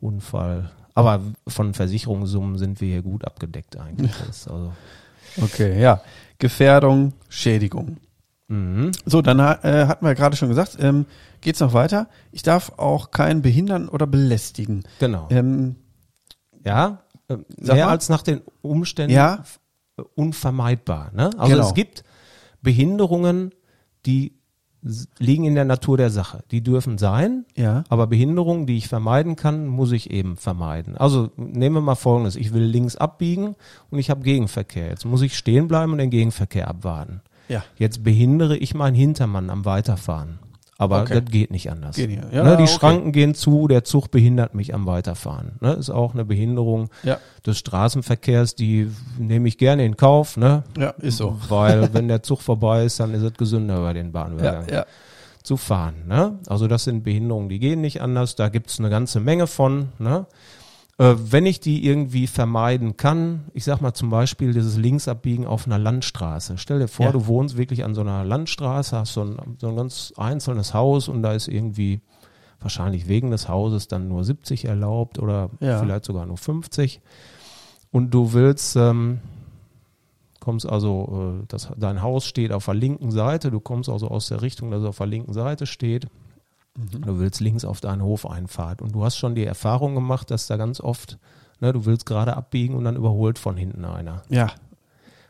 [0.00, 0.70] Unfall.
[0.94, 4.12] Aber von Versicherungssummen sind wir hier gut abgedeckt eigentlich.
[4.28, 4.72] Ist also,
[5.42, 6.00] Okay, ja.
[6.38, 7.96] Gefährdung, Schädigung.
[8.48, 8.92] mhm.
[9.04, 11.06] So, dann äh, hatten wir gerade schon gesagt, ähm,
[11.40, 12.08] geht's noch weiter.
[12.30, 14.84] Ich darf auch keinen behindern oder belästigen.
[15.00, 15.26] Genau.
[15.30, 15.76] Ähm,
[16.64, 17.90] Ja, äh, mehr mal.
[17.90, 19.42] als nach den Umständen Ja.
[20.14, 21.10] unvermeidbar.
[21.14, 21.30] Ne?
[21.38, 21.66] Also Genau.
[21.68, 22.04] es gibt
[22.62, 23.52] Behinderungen,
[24.06, 24.38] die
[25.18, 26.44] liegen in der Natur der Sache.
[26.50, 27.84] Die dürfen sein, ja.
[27.88, 30.96] aber Behinderungen, die ich vermeiden kann, muss ich eben vermeiden.
[30.96, 32.36] Also nehmen wir mal Folgendes.
[32.36, 33.56] Ich will links abbiegen
[33.90, 34.88] und ich habe Gegenverkehr.
[34.88, 37.22] Jetzt muss ich stehen bleiben und den Gegenverkehr abwarten.
[37.48, 37.64] Ja.
[37.76, 40.38] Jetzt behindere ich meinen Hintermann am Weiterfahren.
[40.76, 41.20] Aber Okay.
[41.20, 41.94] das geht nicht anders.
[41.96, 42.22] Geht nicht.
[42.32, 42.72] Ja, ne, die okay.
[42.72, 45.52] Schranken gehen zu, der Zug behindert mich am Weiterfahren.
[45.60, 47.18] Ne, ist auch eine Behinderung Ja.
[47.46, 50.64] des Straßenverkehrs, die nehme ich gerne in Kauf, ne?
[50.76, 51.38] Ja, ist so.
[51.48, 54.84] Weil wenn der Zug vorbei ist, dann ist es gesünder über den Bahnübergang ja.
[55.44, 55.94] zu fahren.
[56.08, 56.38] Ne?
[56.48, 58.34] Also das sind Behinderungen, die gehen nicht anders.
[58.34, 59.90] Da gibt's eine ganze Menge von.
[59.98, 60.26] Ne?
[60.96, 65.66] Äh, wenn ich die irgendwie vermeiden kann, ich sag mal zum Beispiel dieses Linksabbiegen auf
[65.66, 66.56] einer Landstraße.
[66.56, 67.12] Stell dir vor, Ja.
[67.12, 71.08] du wohnst wirklich an so einer Landstraße, hast so ein, so ein ganz einzelnes Haus
[71.08, 72.00] und da ist irgendwie
[72.60, 75.80] wahrscheinlich wegen des Hauses dann nur 70 erlaubt oder Ja.
[75.80, 77.00] vielleicht sogar nur 50.
[77.90, 79.18] Und du willst, ähm,
[80.40, 84.28] kommst also, äh, das, dein Haus steht auf der linken Seite, du kommst also aus
[84.28, 86.06] der Richtung, dass es auf der linken Seite steht.
[86.76, 90.56] Du willst links auf deinen Hofeinfahrt und du hast schon die Erfahrung gemacht, dass da
[90.56, 91.18] ganz oft,
[91.60, 94.48] ne, du willst gerade abbiegen und dann überholt von hinten einer, Ja.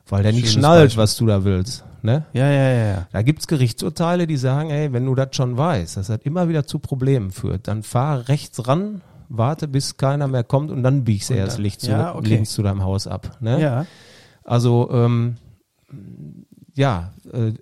[0.08, 1.02] weil der nicht Schönes schnallt, Beispiel.
[1.02, 1.84] was du da willst.
[2.00, 2.24] Ne?
[2.32, 3.06] Ja, ja, ja, ja.
[3.12, 6.66] Da gibt's Gerichtsurteile, die sagen, ey, wenn du das schon weißt, dass das immer wieder
[6.66, 11.28] zu Problemen führt, dann fahr rechts ran, warte, bis keiner mehr kommt und dann biegst
[11.28, 12.28] du erst dann- Licht zu, ja, okay.
[12.28, 13.36] links zu deinem Haus ab.
[13.40, 13.60] Ne?
[13.60, 13.86] Ja.
[14.44, 15.36] Also ähm,
[16.74, 17.52] ja, äh,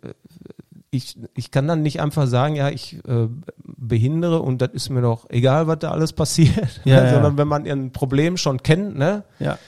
[0.95, 3.27] ich, ich kann dann nicht einfach sagen, ja, ich äh,
[3.65, 7.67] behindere und das ist mir doch egal, was da alles passiert, Ja, sondern wenn man
[7.67, 9.25] ein Problem schon kennt, ne?
[9.39, 9.59] Ja.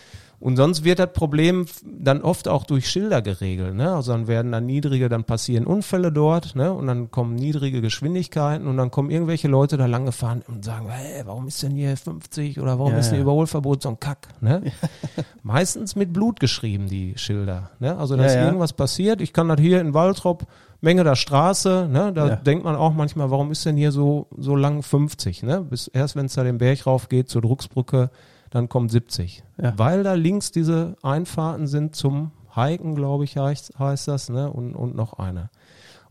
[0.44, 3.94] Und sonst wird das Problem dann oft auch durch Schilder geregelt, ne?
[3.94, 6.70] Also dann werden dann niedrige, dann passieren Unfälle dort, ne?
[6.70, 10.88] Und dann kommen niedrige Geschwindigkeiten und dann kommen irgendwelche Leute da lang gefahren und sagen,
[10.90, 13.22] hey, warum ist denn hier 50 oder warum Ja, ist ein ja.
[13.22, 14.60] Überholverbot so ein Kack, ne?
[15.42, 17.96] Meistens mit Blut geschrieben, die Schilder, ne?
[17.96, 18.44] Also da Ja, ist ja.
[18.44, 19.22] irgendwas passiert.
[19.22, 20.44] Ich kann das hier in Waltrop,
[20.82, 22.12] Menge der Straße, ne?
[22.12, 25.62] Da denkt man auch manchmal, warum ist denn hier so, so lang 50, ne?
[25.62, 28.10] Bis erst wenn es da den Berg rauf geht zur Drucksbrücke,
[28.54, 29.42] dann kommt 70.
[29.60, 29.74] Ja.
[29.76, 34.48] Weil da links diese Einfahrten sind zum Hiken, glaube ich, heißt, heißt das, ne?
[34.50, 35.50] Und, und noch eine.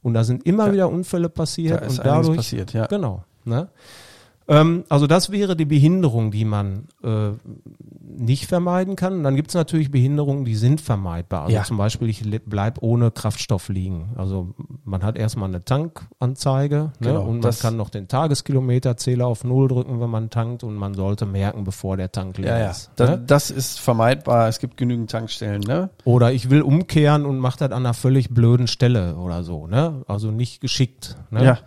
[0.02, 0.74] Und da sind immer Ja.
[0.74, 2.36] wieder Unfälle Da passiert ist und dadurch.
[2.38, 2.86] passiert, ja.
[2.88, 3.24] Genau.
[3.46, 3.70] Ne?
[4.48, 7.30] Ähm, also das wäre die Behinderung, die man äh,
[8.16, 9.14] nicht vermeiden kann.
[9.14, 11.44] Und dann gibt es natürlich Behinderungen, die sind vermeidbar.
[11.44, 11.64] Also Ja.
[11.64, 14.12] zum Beispiel, ich le- bleib ohne Kraftstoff liegen.
[14.18, 14.54] Also
[14.84, 16.92] man hat erstmal eine Tankanzeige ne?
[17.00, 20.76] Genau, und man das- kann noch den Tageskilometerzähler auf Null drücken, wenn man tankt und
[20.76, 22.72] man sollte merken, bevor der Tank leer Ja, ja.
[22.72, 22.92] ist.
[22.98, 23.24] Das, ne?
[23.26, 24.48] das ist vermeidbar.
[24.48, 25.90] Es gibt genügend Tankstellen, ne?
[26.04, 29.68] Oder ich will umkehren und mache das an einer völlig blöden Stelle oder so.
[29.68, 30.04] Ne?
[30.08, 31.16] Also nicht geschickt.
[31.32, 31.44] Ne?
[31.46, 31.58] Ja.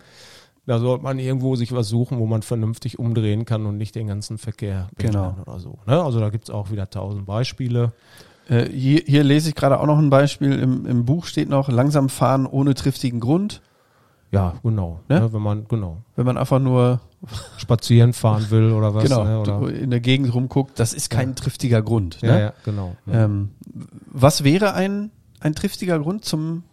[0.67, 4.05] Da sollte man irgendwo sich was suchen, wo man vernünftig umdrehen kann und nicht den
[4.07, 5.35] ganzen Verkehr Genau.
[5.45, 5.79] oder so.
[5.87, 5.99] Ne?
[6.03, 7.93] Also da gibt's auch wieder tausend Beispiele.
[8.49, 10.51] Äh, hier, hier lese ich gerade auch noch ein Beispiel.
[10.59, 13.61] Im, Im Buch steht noch, langsam fahren ohne triftigen Grund.
[14.31, 14.99] Ja, genau.
[15.07, 15.21] Ne?
[15.21, 15.33] Ne?
[15.33, 16.99] Wenn man genau Wenn man einfach nur
[17.57, 19.03] spazieren fahren will oder was.
[19.05, 19.39] genau, ne?
[19.39, 22.19] oder, in der Gegend rumguckt, das ist kein triftiger Grund.
[22.21, 22.41] ja, Ne?
[22.41, 22.95] ja, genau.
[23.09, 23.51] Ähm,
[24.05, 26.63] was wäre ein, ein triftiger Grund zum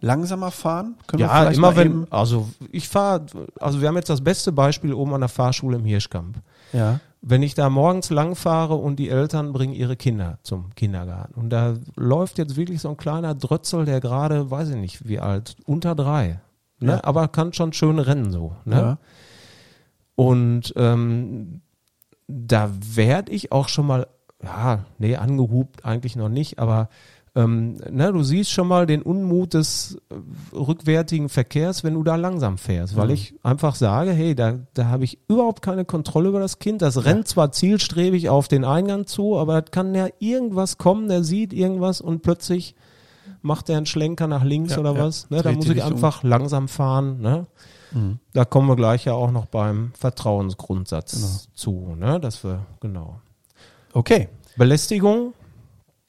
[0.00, 0.96] langsamer fahren?
[1.06, 3.26] Können wir Ja, immer wenn, also ich fahre,
[3.58, 6.38] also wir haben jetzt das beste Beispiel oben an der Fahrschule im Hirschkamp.
[6.72, 7.00] Ja.
[7.22, 11.50] Wenn ich da morgens lang fahre und die Eltern bringen ihre Kinder zum Kindergarten und
[11.50, 15.56] da läuft jetzt wirklich so ein kleiner Drötzel, der gerade, weiß ich nicht wie alt,
[15.66, 16.40] unter drei,
[16.78, 16.92] ne?
[16.92, 17.04] Ja.
[17.04, 18.56] aber kann schon schön rennen so.
[18.64, 18.76] Ne?
[18.76, 18.98] Ja.
[20.14, 21.60] Und ähm,
[22.26, 24.06] da werde ich auch schon mal,
[24.42, 26.88] ja, nee, angehupt eigentlich noch nicht, aber
[27.36, 32.16] ähm, ne, du siehst schon mal den Unmut des äh, rückwärtigen Verkehrs, wenn du da
[32.16, 33.14] langsam fährst, weil Mhm.
[33.14, 36.82] ich einfach sage, hey, da, da habe ich überhaupt keine Kontrolle über das Kind.
[36.82, 41.22] Das rennt zwar zielstrebig auf den Eingang zu, aber das kann ja irgendwas kommen, der
[41.22, 42.74] sieht irgendwas und plötzlich
[43.42, 45.04] macht er einen Schlenker nach links Ja, oder ja.
[45.04, 45.30] was.
[45.30, 47.20] Ne, da muss ich einfach langsam fahren.
[47.20, 47.46] Ne?
[47.92, 48.18] Mhm.
[48.32, 52.18] Da kommen wir gleich ja auch noch beim Vertrauensgrundsatz zu, ne?
[52.20, 53.20] dass wir, genau.
[53.92, 55.32] Okay, Belästigung,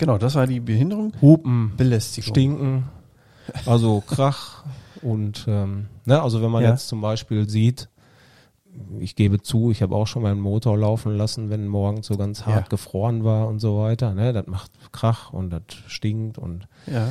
[0.02, 1.14] genau, das war die Behinderung.
[1.22, 2.34] Hupen, Belästigung.
[2.34, 2.84] Stinken,
[3.66, 4.64] also Krach
[5.02, 6.72] und ähm, ne, also wenn man Ja.
[6.72, 7.88] jetzt zum Beispiel sieht,
[9.00, 12.18] ich gebe zu, ich habe auch schon mal einen Motor laufen lassen, wenn morgens so
[12.18, 12.70] ganz hart Ja.
[12.70, 14.14] gefroren war und so weiter.
[14.14, 17.10] Ne, das macht Krach und das stinkt und Ja.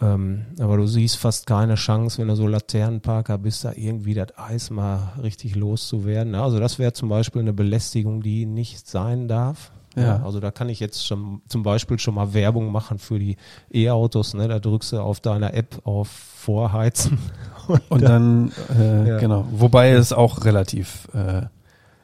[0.00, 4.36] ähm, aber du siehst fast keine Chance, wenn du so Laternenparker bist, da irgendwie das
[4.36, 6.32] Eis mal richtig loszuwerden.
[6.32, 6.42] Ne?
[6.42, 9.72] Also das wäre zum Beispiel eine Belästigung, die nicht sein darf.
[9.96, 10.22] Ja.
[10.24, 13.36] also da kann ich jetzt schon zum Beispiel schon mal Werbung machen für die
[13.72, 14.34] E-Autos.
[14.34, 14.46] Ne?
[14.48, 17.18] Da drückst du auf deiner App auf Vorheizen.
[17.88, 19.18] Und dann, äh, Ja.
[19.18, 19.46] genau.
[19.50, 21.42] Wobei es auch relativ, äh,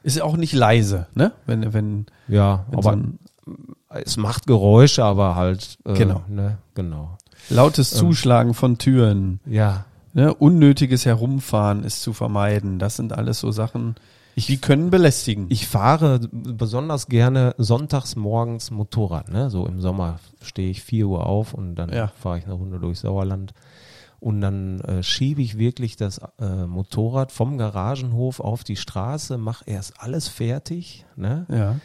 [0.03, 1.33] ist auch nicht leise, ne?
[1.47, 3.19] Wenn, wenn, Ja, wenn so aber ein
[3.91, 6.23] es macht Geräusche, aber halt äh, Genau.
[6.29, 6.59] Ne?
[6.75, 7.17] Genau.
[7.51, 7.99] lautes Ähm.
[7.99, 10.35] Zuschlagen von Türen, Ja, ne?
[10.35, 12.79] unnötiges Herumfahren ist zu vermeiden.
[12.79, 13.95] Das sind alles so Sachen,
[14.37, 15.47] die können belästigen.
[15.49, 19.29] Ich fahre besonders gerne sonntags morgens Motorrad.
[19.31, 19.51] Ne?
[19.51, 22.09] So im Sommer stehe ich 4 Uhr auf und dann Ja.
[22.09, 23.53] fahre ich eine Runde durch Sauerland.
[24.21, 29.65] Und dann äh, schiebe ich wirklich das äh, Motorrad vom Garagenhof auf die Straße, mache
[29.67, 31.47] erst alles fertig, ne?
[31.51, 31.77] ja.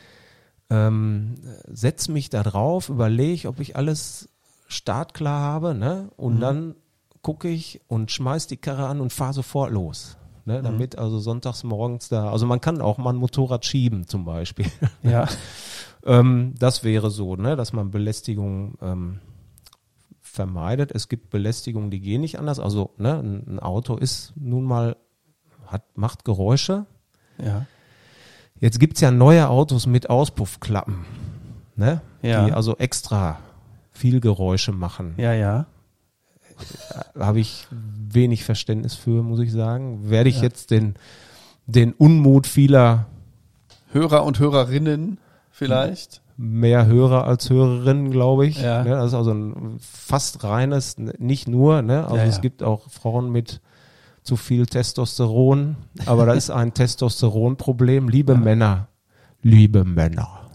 [0.69, 1.35] ähm,
[1.67, 4.29] setz mich da drauf, überlege, ob ich alles
[4.67, 6.09] startklar habe, ne?
[6.15, 6.39] Und Mhm.
[6.41, 6.75] dann
[7.21, 10.15] gucke ich und schmeiß die Karre an und fahre sofort los.
[10.45, 10.54] Mhm.
[10.54, 10.62] Ne?
[10.62, 14.65] Damit also sonntags morgens da, also man kann auch mal ein Motorrad schieben zum Beispiel.
[15.04, 15.28] Ja.
[16.06, 17.56] ähm, das wäre so, ne?
[17.56, 19.19] dass man Belästigung ähm,
[20.21, 20.91] vermeidet.
[20.91, 22.60] Es gibt Belästigungen, die gehen nicht anders.
[22.60, 23.19] Also ne?
[23.19, 24.97] ein, Auto ist nun mal,
[25.65, 26.86] hat, macht Geräusche.
[27.43, 27.65] Ja.
[28.60, 31.06] Jetzt gibt's ja neue Autos mit Auspuffklappen,
[31.75, 32.02] ne?
[32.21, 32.45] Ja.
[32.45, 33.39] die also extra
[33.91, 35.13] viel Geräusche machen.
[35.17, 35.65] Ja, ja.
[37.17, 40.10] Habe ich wenig Verständnis für, muss ich sagen.
[40.10, 40.43] Werde ich Ja.
[40.43, 40.95] jetzt den,
[41.67, 43.06] den Unmut vieler
[43.91, 45.17] Hörer und Hörerinnen
[45.52, 46.22] vielleicht.
[46.38, 48.62] mehr Hörer als Hörerinnen, glaube ich.
[48.62, 48.84] Ja.
[48.84, 48.91] Ne?
[48.91, 52.04] Das ist also ein fast reines, nicht nur, ne?
[52.06, 52.24] also ja.
[52.24, 53.62] es gibt auch Frauen mit
[54.24, 58.10] zu viel Testosteron, aber da ist ein Testosteronproblem.
[58.10, 58.88] Liebe Männer,
[59.41, 60.48] liebe Männer.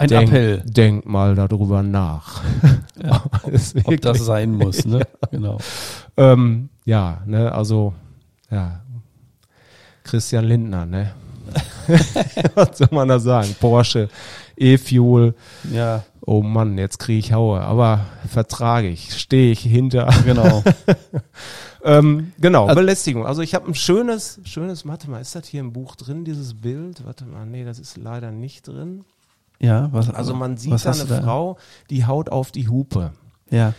[0.00, 2.42] Ein denk, Appell, Denk mal darüber nach.
[3.02, 5.06] Ja, ob wirklich- das sein muss, ne?
[5.30, 5.56] Genau.
[6.18, 7.94] ähm, ja, ne, also,
[8.50, 8.82] ja.
[10.04, 11.12] Christian Lindner, ne?
[12.54, 13.56] Was soll man da sagen?
[13.58, 14.08] Porsche,
[14.56, 15.34] E-Fuel.
[15.72, 17.60] Ja, Oh Mann, jetzt kriege ich Haue.
[17.62, 20.08] Aber vertrage ich, stehe ich hinter.
[20.26, 20.62] genau.
[21.82, 23.26] ähm, genau, Also- Belästigung.
[23.26, 26.52] Also ich habe ein schönes, schönes, warte mal, ist das hier im Buch drin, dieses
[26.54, 27.04] Bild?
[27.06, 29.04] Warte mal, nee, das ist leider nicht drin.
[29.60, 31.20] Ja, was, Also man sieht was da eine da?
[31.22, 31.58] Frau,
[31.90, 33.12] die haut auf die Hupe.
[33.50, 33.74] Ja,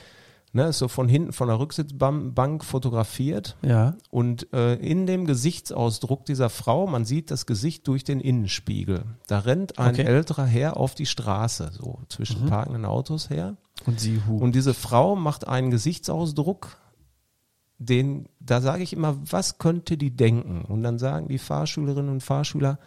[0.54, 6.26] Ne, ist so von hinten von der Rücksitzbank fotografiert ja, und äh, in dem Gesichtsausdruck
[6.26, 9.06] dieser Frau, man sieht das Gesicht durch den Innenspiegel.
[9.28, 10.04] Da rennt ein Okay.
[10.04, 13.56] älterer Herr auf die Straße, so zwischen parkenden Autos her.
[13.86, 14.40] und sie hu.
[14.40, 16.76] Und diese Frau macht einen Gesichtsausdruck,
[17.78, 20.66] den, da sage ich immer, was könnte die denken?
[20.66, 22.78] Und dann sagen die Fahrschülerinnen und Fahrschüler,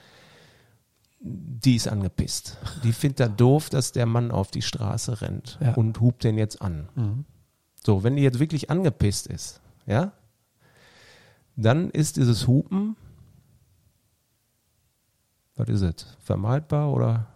[1.26, 2.58] die ist angepisst.
[2.82, 5.72] Die findet da doof, dass der Mann auf die Straße rennt Ja.
[5.74, 6.88] und hupt den jetzt an.
[6.94, 7.24] Mhm.
[7.84, 10.12] So, wenn die jetzt wirklich angepisst ist, ja,
[11.56, 12.96] dann ist dieses Hupen,
[15.56, 16.16] was ist es?
[16.20, 17.26] Vermeidbar oder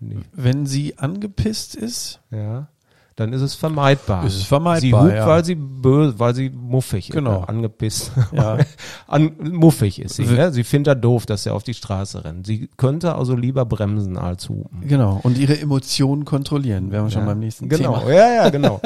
[0.00, 0.28] nicht?
[0.32, 2.68] Wenn sie angepisst ist, Ja.
[3.16, 4.26] Dann ist es vermeidbar.
[4.26, 5.26] Ist es vermeidbar, Sie hupt, ja.
[5.26, 7.40] weil sie böse, weil sie muffig Genau.
[7.44, 8.12] ist, angepisst.
[8.32, 8.58] Ja.
[9.06, 10.26] An, muffig ist sie.
[10.26, 10.52] Ne?
[10.52, 12.46] Sie findet er doof, dass er auf die Straße rennt.
[12.46, 14.86] Sie könnte also lieber bremsen als hupen.
[14.86, 18.00] genau, und ihre Emotionen kontrollieren, wären wir schon Ja, beim nächsten genau.
[18.00, 18.12] Thema.
[18.12, 18.82] Ja, ja, genau.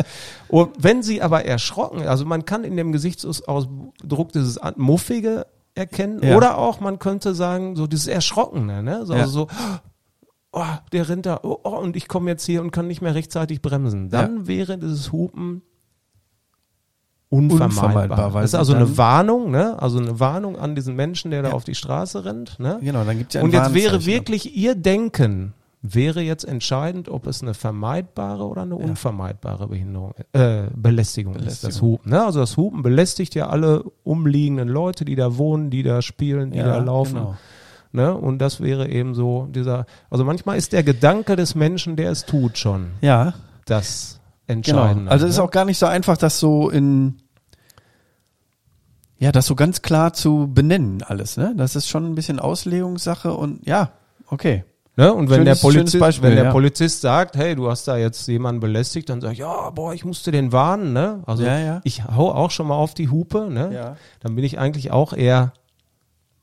[0.46, 6.36] Und wenn sie aber erschrocken, also man kann in dem Gesichtsausdruck dieses Muffige erkennen Ja.
[6.36, 9.06] oder auch man könnte sagen, so dieses Erschrockene, ne?
[9.06, 9.20] So, Ja.
[9.22, 9.48] also so,
[10.52, 13.14] oh, der rennt da, oh, oh, und ich komme jetzt hier und kann nicht mehr
[13.14, 14.08] rechtzeitig bremsen.
[14.10, 15.62] Dann wäre dieses Hupen
[17.28, 17.84] unvermeidbar.
[17.86, 19.80] Unvermeidbar, das ist also eine Warnung, ne?
[19.80, 21.54] Also eine Warnung an diesen Menschen, der da Ja.
[21.54, 22.78] auf die Straße rennt, ne?
[22.82, 24.06] Genau, dann gibt es ja Und jetzt wäre Warnzeichen.
[24.12, 30.64] wirklich ihr Denken, wäre jetzt entscheidend, ob es eine vermeidbare oder eine unvermeidbare Behinderung, äh,
[30.74, 31.90] Belästigung, ist, das Belästigung.
[31.92, 32.10] Hupen.
[32.10, 32.24] Ne?
[32.24, 36.58] Also das Hupen belästigt ja alle umliegenden Leute, die da wohnen, die da spielen, die
[36.58, 37.14] Ja, da laufen.
[37.14, 37.36] genau.
[37.92, 38.14] Ne?
[38.14, 42.24] Und das wäre eben so dieser, also manchmal ist der Gedanke des Menschen, der es
[42.24, 42.92] tut schon.
[43.00, 43.34] Ja,
[43.66, 45.00] das Entscheidende.
[45.04, 45.10] Genau.
[45.10, 45.44] Also es ist ne?
[45.44, 47.16] auch gar nicht so einfach, das so in
[49.18, 51.52] ja, das so ganz klar zu benennen alles, ne?
[51.54, 53.90] Das ist schon ein bisschen Auslegungssache und ja,
[54.28, 54.64] okay.
[54.96, 55.12] Ne?
[55.12, 56.52] Und wenn, Schönes- der Polizist, Beispiel, wenn der ja.
[56.52, 60.04] Polizist sagt, hey, du hast da jetzt jemanden belästigt, dann sag ich, ja, boah, ich
[60.04, 61.22] musste den warnen, ne?
[61.26, 61.80] Also Ja, ja.
[61.84, 63.70] ich hau auch schon mal auf die Hupe, ne?
[63.72, 63.96] Ja.
[64.20, 65.52] Dann bin ich eigentlich auch eher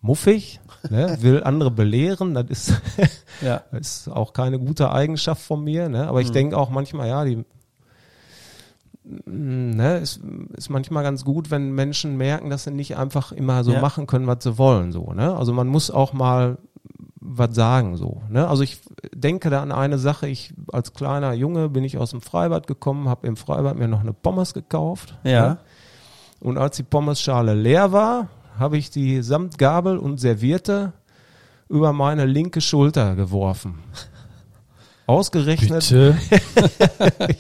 [0.02, 1.18] muffig, ne?
[1.22, 2.82] will andere belehren, das ist,
[3.42, 3.62] Ja.
[3.72, 6.08] das ist auch keine gute Eigenschaft von mir, ne?
[6.08, 7.44] Aber ich denke auch manchmal, ja, die
[9.26, 10.20] ne, ist,
[10.56, 13.82] ist manchmal ganz gut, wenn Menschen merken, dass sie nicht einfach immer so Ja.
[13.82, 15.36] machen können, was sie wollen, so, ne?
[15.36, 16.58] Also man muss auch mal
[17.20, 18.48] was sagen, so, ne?
[18.48, 18.80] Also ich
[19.14, 23.08] denke da an eine Sache, ich als kleiner Junge bin ich aus dem Freibad gekommen,
[23.10, 25.48] habe im Freibad mir noch eine Pommes gekauft, Ja.
[25.50, 25.58] ne?
[26.40, 28.28] Und als die Pommesschale leer war,
[28.60, 30.94] habe ich die samt Gabel und Serviette
[31.70, 33.80] über meine linke Schulter geworfen.
[35.06, 35.88] Ausgerechnet.
[35.90, 36.18] Bitte.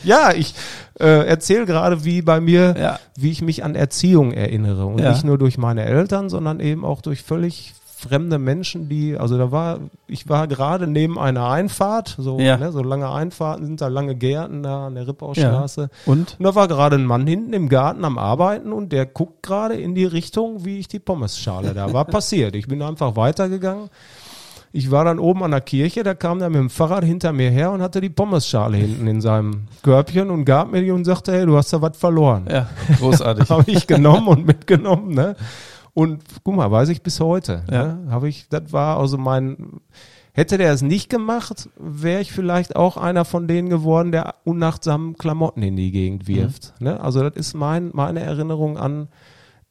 [0.03, 0.53] Ja, ich
[0.99, 2.99] äh, erzähle gerade, wie bei mir, Ja.
[3.17, 4.85] wie ich mich an Erziehung erinnere.
[4.85, 5.11] Und Ja.
[5.11, 9.51] nicht nur durch meine Eltern, sondern eben auch durch völlig fremde Menschen, die, also da
[9.51, 12.55] war, ich war gerade neben einer Einfahrt, so, Ja.
[12.57, 15.89] ne, so lange Einfahrten sind da lange Gärten da an der Rippaustraße.
[16.05, 16.35] Und?
[16.37, 19.73] Und da war gerade ein Mann hinten im Garten am Arbeiten und der guckt gerade
[19.73, 22.55] in die Richtung, wie ich die Pommesschale da war passiert.
[22.55, 23.89] Ich bin einfach weitergegangen.
[24.73, 27.49] Ich war dann oben an der Kirche, da kam der mit dem Fahrrad hinter mir
[27.49, 31.31] her und hatte die Pommesschale hinten in seinem Körbchen und gab mir die und sagte,
[31.31, 32.45] hey, du hast da was verloren.
[32.51, 32.67] Ja,
[32.99, 33.49] großartig.
[33.49, 35.35] Habe ich genommen und mitgenommen, ne?
[35.97, 37.63] Und guck mal, weiß ich bis heute.
[37.71, 37.95] Ja.
[37.95, 38.11] Ne?
[38.11, 39.81] Habe ich, das war also mein,
[40.31, 45.17] hätte der es nicht gemacht, wäre ich vielleicht auch einer von denen geworden, der unachtsam
[45.17, 46.79] Klamotten in die Gegend wirft.
[46.79, 47.01] Ne?
[47.01, 49.07] Also das ist mein, meine Erinnerung an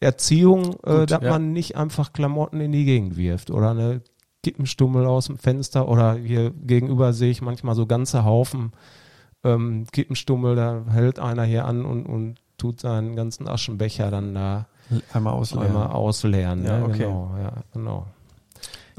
[0.00, 1.30] Erziehung, äh, Gut, dass ja.
[1.30, 4.00] man nicht einfach Klamotten in die Gegend wirft oder eine
[4.42, 8.72] Kippenstummel aus dem Fenster oder hier gegenüber sehe ich manchmal so ganze Haufen
[9.44, 14.66] ähm, Kippenstummel, da hält einer hier an und, und tut seinen ganzen Aschenbecher dann da
[15.12, 15.66] Einmal ausleeren.
[15.66, 16.64] einmal ausleeren.
[16.64, 16.84] Ja, ne?
[16.84, 16.98] okay.
[16.98, 18.06] Genau, ja, genau.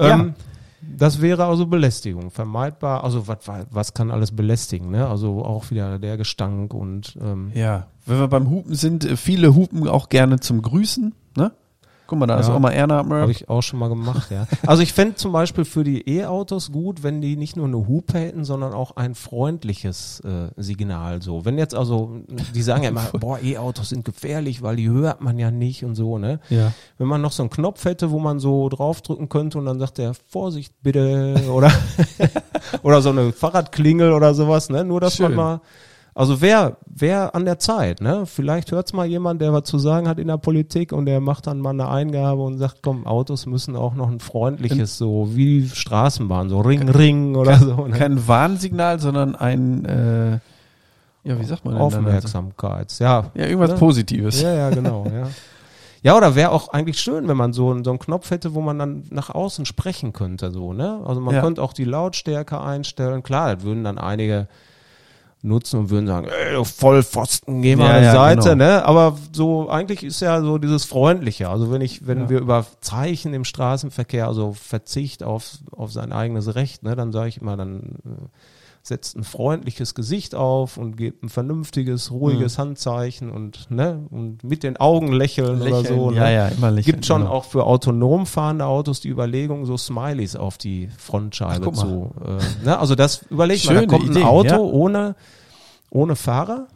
[0.00, 0.14] Ja.
[0.14, 0.34] Ähm,
[0.80, 3.04] das wäre also Belästigung, vermeidbar.
[3.04, 3.38] Also was,
[3.70, 4.90] was kann alles belästigen?
[4.90, 5.06] Ne?
[5.08, 9.54] Also auch wieder der Gestank und ähm, Ja, wenn wir beim Hupen sind, äh, viele
[9.54, 11.52] hupen auch gerne zum Grüßen, ne?
[12.08, 12.56] Guck mal, da ist Ja.
[12.56, 13.04] Oma Erna.
[13.06, 14.46] Habe ich auch schon mal gemacht, ja.
[14.66, 18.18] Also ich fände zum Beispiel für die E-Autos gut, wenn die nicht nur eine Hupe
[18.18, 21.20] hätten, sondern auch ein freundliches äh, Signal.
[21.20, 22.22] So, wenn jetzt also,
[22.54, 25.96] die sagen ja immer, boah, E-Autos sind gefährlich, weil die hört man ja nicht und
[25.96, 26.40] so, ne?
[26.48, 26.72] Ja.
[26.96, 29.98] Wenn man noch so einen Knopf hätte, wo man so draufdrücken könnte und dann sagt
[29.98, 31.70] der Vorsicht bitte oder
[32.82, 34.82] oder so eine Fahrradklingel oder sowas, ne?
[34.82, 35.34] Nur dass Schön.
[35.34, 35.60] man mal
[36.18, 38.26] also wer wer an der Zeit, ne?
[38.26, 41.46] Vielleicht hört's mal jemand, der was zu sagen hat in der Politik und der macht
[41.46, 45.60] dann mal eine Eingabe und sagt, komm, Autos müssen auch noch ein freundliches so wie
[45.62, 47.96] die Straßenbahn, so Ring Ring oder so, ne?
[47.96, 50.32] Kein Warnsignal, sondern ein, äh,
[51.24, 51.82] ja, wie sagt man denn?
[51.82, 52.98] Aufmerksamkeit.
[52.98, 53.76] Ja, Ja, irgendwas ne?
[53.76, 54.42] Positives.
[54.42, 55.28] Ja, ja, genau, ja.
[56.00, 58.60] Ja, oder wäre auch eigentlich schön, wenn man so, einen- so einen Knopf hätte, wo
[58.60, 61.00] man dann nach außen sprechen könnte, so, ne?
[61.04, 61.40] Also man Ja.
[61.40, 63.24] könnte auch die Lautstärke einstellen.
[63.24, 64.46] Klar, das würden dann einige
[65.42, 68.64] nutzen und würden sagen, ey, du Vollpfosten, geh mal Ja, an die ja, Seite, genau.
[68.64, 68.84] ne?
[68.84, 71.48] Aber so, eigentlich ist ja so dieses Freundliche.
[71.48, 72.28] Also wenn ich, wenn Ja.
[72.30, 77.28] wir über Zeichen im Straßenverkehr, also Verzicht auf, auf sein eigenes Recht, ne, dann sage
[77.28, 78.26] ich immer, dann äh,
[78.88, 84.62] setzt ein freundliches Gesicht auf und gebt ein vernünftiges, ruhiges Handzeichen und, ne, und mit
[84.62, 86.10] den Augen lächeln, oder so.
[86.10, 86.34] ja, ne?
[86.34, 86.94] ja, immer lächeln.
[86.94, 87.32] Gibt schon genau.
[87.32, 91.74] auch für autonom fahrende Autos die Überlegung, so Smileys auf die Ach, Frontscheibe mal.
[91.74, 92.10] zu.
[92.24, 92.78] Äh, ne?
[92.78, 94.58] Also das überleg mal, da kommt ein Idee, Auto ja.
[94.58, 95.16] ohne,
[95.90, 96.66] ohne Fahrer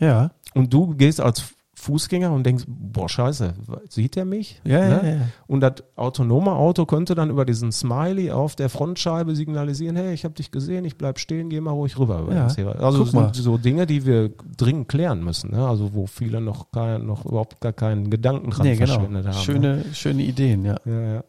[0.00, 1.55] Ja, und du gehst als
[1.86, 3.54] Fußgänger und denkst, boah, scheiße,
[3.88, 4.60] sieht der mich?
[4.64, 5.10] ja, ja, ne?
[5.20, 5.26] ja.
[5.46, 10.24] Und das autonome Auto könnte dann über diesen Smiley auf der Frontscheibe signalisieren, hey, ich
[10.24, 12.20] habe dich gesehen, ich bleib stehen, geh mal ruhig rüber.
[12.20, 12.46] über Ja.
[12.46, 13.34] Also guck das mal.
[13.34, 15.66] sind so Dinge, die wir dringend klären müssen, ne?
[15.66, 18.86] also wo viele noch, kein, noch überhaupt gar keinen Gedanken dran Nee, genau.
[18.94, 19.34] verschwendet haben.
[19.36, 19.42] ne?
[19.42, 20.76] Schöne, schöne Ideen, ja.
[20.84, 21.24] Ja, ja.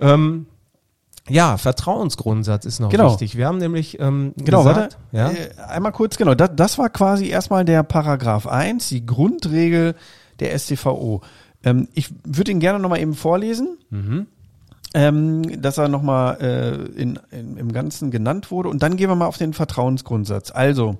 [0.00, 0.46] Ähm,
[1.28, 3.10] ja, Vertrauensgrundsatz ist noch Genau.
[3.12, 3.36] wichtig.
[3.36, 4.96] Wir haben nämlich ähm, Genau, gesagt, warte.
[5.12, 6.34] ja, Äh, einmal kurz, genau.
[6.34, 9.94] Das, das war quasi erstmal der Paragraph 1, die Grundregel
[10.40, 11.22] der StVO.
[11.64, 14.26] Ähm, ich würde ihn gerne nochmal eben vorlesen, mhm.
[14.94, 18.68] ähm, dass er nochmal äh, in, in, im Ganzen genannt wurde.
[18.68, 20.50] Und dann gehen wir mal auf den Vertrauensgrundsatz.
[20.52, 20.98] Also,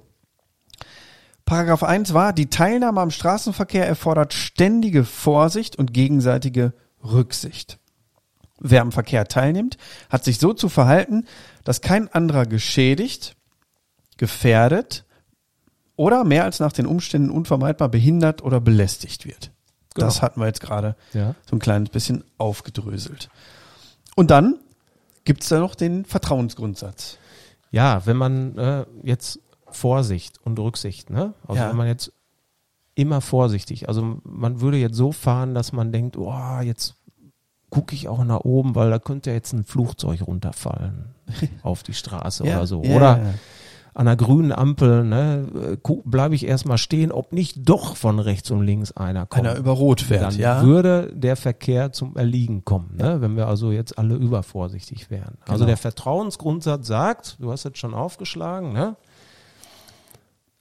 [1.45, 7.79] Paragraph 1 war, die Teilnahme am Straßenverkehr erfordert ständige Vorsicht und gegenseitige Rücksicht.
[8.61, 9.77] Wer am Verkehr teilnimmt,
[10.11, 11.27] hat sich so zu verhalten,
[11.65, 13.37] dass kein anderer geschädigt,
[14.17, 15.05] gefährdet
[15.97, 19.53] oder mehr als nach den Umständen unvermeidbar behindert oder belästigt wird.
[19.95, 20.07] Genau.
[20.07, 21.35] Das hatten wir jetzt gerade ja.
[21.49, 23.31] so ein kleines bisschen aufgedröselt.
[24.17, 24.59] Und dann
[25.25, 27.19] gibt's da noch den Vertrauensgrundsatz.
[27.71, 29.41] ja, wenn man äh, jetzt
[29.71, 31.11] Vorsicht und Rücksicht.
[31.11, 31.35] Ne?
[31.47, 31.69] Also Ja.
[31.69, 32.13] wenn man jetzt
[32.95, 36.95] immer vorsichtig, also man würde jetzt so fahren, dass man denkt, oh, jetzt
[37.71, 41.07] gucke ich auch nach oben, weil da könnte jetzt ein Flugzeug runterfallen
[41.63, 42.83] auf die Straße oder so.
[42.83, 43.35] ja, oder ja, ja.
[43.95, 48.63] an einer grünen Ampel ne, bleibe ich erstmal stehen, ob nicht doch von rechts und
[48.65, 49.47] links einer kommt.
[49.47, 50.63] Einer über Rot fährt, dann ja.
[50.63, 53.21] würde der Verkehr zum Erliegen kommen, ne?
[53.21, 55.37] wenn wir also jetzt alle übervorsichtig wären.
[55.41, 55.67] Also Genau.
[55.67, 58.97] der Vertrauensgrundsatz sagt, du hast jetzt schon aufgeschlagen, ne?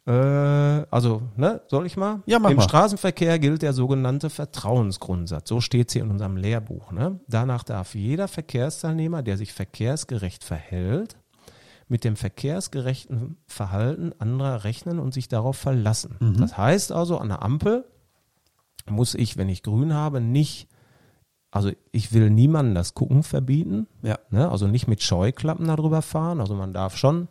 [0.08, 2.22] Äh, also, ne, soll ich mal?
[2.26, 2.64] Ja, mach Im mal.
[2.64, 5.50] Straßenverkehr gilt der sogenannte Vertrauensgrundsatz.
[5.50, 6.92] So steht es hier in unserem Lehrbuch.
[6.92, 7.20] Ne?
[7.28, 11.18] Danach darf jeder Verkehrsteilnehmer, der sich verkehrsgerecht verhält,
[11.90, 16.16] mit dem verkehrsgerechten Verhalten anderer rechnen und sich darauf verlassen.
[16.20, 16.38] Mhm.
[16.38, 17.86] Das heißt also, an der Ampel
[18.90, 20.70] muss ich, wenn ich grün habe, nicht,
[21.52, 24.18] also ich will niemandem das Gucken verbieten, Ja.
[24.30, 24.50] ne?
[24.50, 27.28] also nicht mit Scheuklappen darüber fahren, also man darf schon.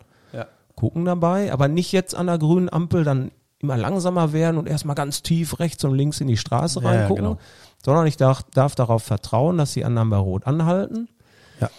[0.76, 4.94] Gucken dabei, aber nicht jetzt an der grünen Ampel dann immer langsamer werden und erstmal
[4.94, 7.38] ganz tief rechts und links in die Straße Ja, ja, reingucken, genau.
[7.84, 11.08] sondern ich darf, darf darauf vertrauen, dass die anderen bei Rot anhalten.
[11.60, 11.70] Ja.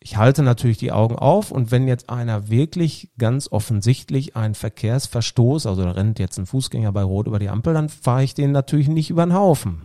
[0.00, 5.66] Ich halte natürlich die Augen auf und wenn jetzt einer wirklich ganz offensichtlich einen Verkehrsverstoß,
[5.66, 8.52] also da rennt jetzt ein Fußgänger bei Rot über die Ampel, dann fahre ich den
[8.52, 9.82] natürlich nicht über den Haufen.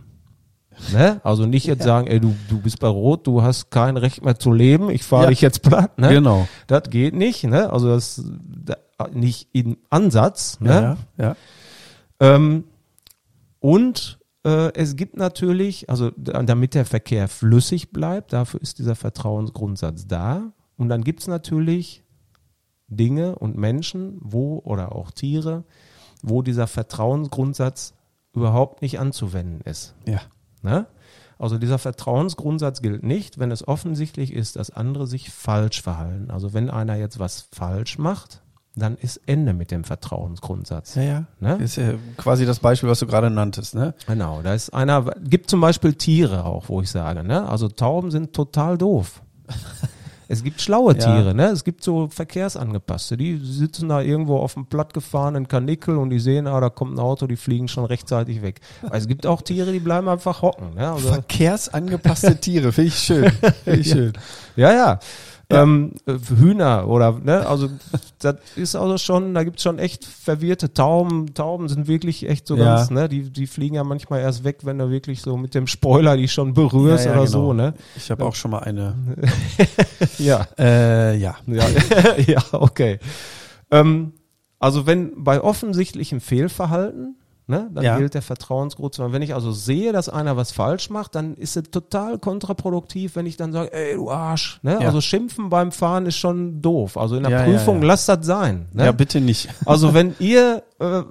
[0.92, 1.20] Ne?
[1.24, 4.38] Also nicht jetzt sagen, ey, du, du bist bei Rot, du hast kein Recht mehr
[4.38, 5.30] zu leben, ich fahre Ja.
[5.30, 5.98] dich jetzt platt.
[5.98, 6.08] Ne?
[6.10, 6.48] Genau.
[6.66, 7.70] Das geht nicht, ne?
[7.72, 8.22] Also das
[8.64, 8.76] da,
[9.12, 10.96] nicht im Ansatz, ne?
[11.18, 11.36] Ja, ja.
[12.20, 12.64] Ähm,
[13.60, 18.94] und äh, es gibt natürlich, also da- damit der Verkehr flüssig bleibt, dafür ist dieser
[18.94, 20.52] Vertrauensgrundsatz da.
[20.76, 22.02] Und dann gibt es natürlich
[22.88, 25.64] Dinge und Menschen, wo oder auch Tiere,
[26.22, 27.94] wo dieser Vertrauensgrundsatz
[28.34, 29.94] überhaupt nicht anzuwenden ist.
[30.06, 30.20] ja.
[30.64, 30.86] Ne?
[31.38, 36.30] Also dieser Vertrauensgrundsatz gilt nicht, wenn es offensichtlich ist, dass andere sich falsch verhalten.
[36.30, 38.40] Also wenn einer jetzt was falsch macht,
[38.76, 40.96] dann ist Ende mit dem Vertrauensgrundsatz.
[40.96, 41.24] Ja, ja.
[41.38, 41.56] Ne?
[41.56, 43.94] Ist ja quasi das Beispiel, was du gerade nanntest, ne?
[44.06, 47.48] Genau, da ist einer, gibt zum Beispiel Tiere auch, wo ich sage, ne?
[47.48, 49.22] Also Tauben sind total doof.
[50.28, 50.98] Es gibt schlaue Ja.
[50.98, 51.46] Tiere, ne?
[51.46, 56.46] Es gibt so Verkehrsangepasste, die sitzen da irgendwo auf dem plattgefahrenen Kanickel und die sehen,
[56.46, 58.60] ah, da kommt ein Auto, die fliegen schon rechtzeitig weg.
[58.82, 60.90] Aber es gibt auch Tiere, die bleiben einfach hocken, ne?
[60.92, 63.30] Also, Verkehrsangepasste Tiere, finde ich schön.
[63.64, 64.12] Finde ich schön.
[64.56, 64.98] Ja, ja.
[65.50, 67.68] Ähm, äh, Hühner oder, ne, also
[68.18, 71.34] das ist also schon, da gibt's schon echt verwirrte Tauben.
[71.34, 72.76] Tauben sind wirklich echt so Ja.
[72.76, 75.66] ganz, ne, die, die fliegen ja manchmal erst weg, wenn du wirklich so mit dem
[75.66, 77.46] Spoiler die schon berührst Ja, ja, oder genau.
[77.46, 77.74] so, ne?
[77.96, 78.94] Ich habe auch schon mal eine.
[80.18, 80.46] Ja.
[80.58, 81.36] Äh, ja.
[81.46, 81.64] Ja,
[82.26, 82.98] ja okay.
[83.70, 84.12] Ähm,
[84.58, 87.98] also wenn bei offensichtlichem Fehlverhalten, ne, dann Ja.
[87.98, 89.12] gilt der Vertrauensgrundsatz.
[89.12, 93.26] Wenn ich also sehe, dass einer was falsch macht, dann ist es total kontraproduktiv, wenn
[93.26, 94.60] ich dann sage, ey, du Arsch.
[94.62, 94.78] Ne?
[94.80, 94.86] Ja.
[94.86, 96.96] Also schimpfen beim Fahren ist schon doof.
[96.96, 98.66] Also in der Ja, Prüfung lasst das sein.
[98.72, 98.84] Ne?
[98.86, 99.48] Ja, bitte nicht.
[99.66, 101.02] Also wenn ihr äh,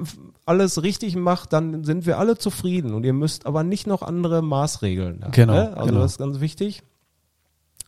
[0.46, 4.42] alles richtig macht, dann sind wir alle zufrieden und ihr müsst aber nicht noch andere
[4.42, 5.26] Maßregeln.
[5.32, 5.78] Genau, Ne?
[5.78, 6.02] Also genau.
[6.02, 6.84] das ist ganz wichtig.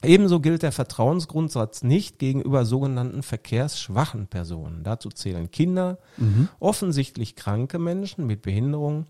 [0.08, 4.84] Ebenso gilt der Vertrauensgrundsatz nicht gegenüber sogenannten verkehrsschwachen Personen.
[4.84, 6.50] Dazu zählen Kinder, Mhm.
[6.60, 9.06] offensichtlich kranke Menschen mit Behinderung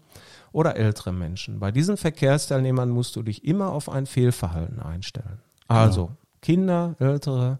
[0.51, 1.59] oder ältere Menschen.
[1.59, 5.39] Bei diesen Verkehrsteilnehmern musst du dich immer auf ein Fehlverhalten einstellen.
[5.67, 7.59] Also Kinder, ältere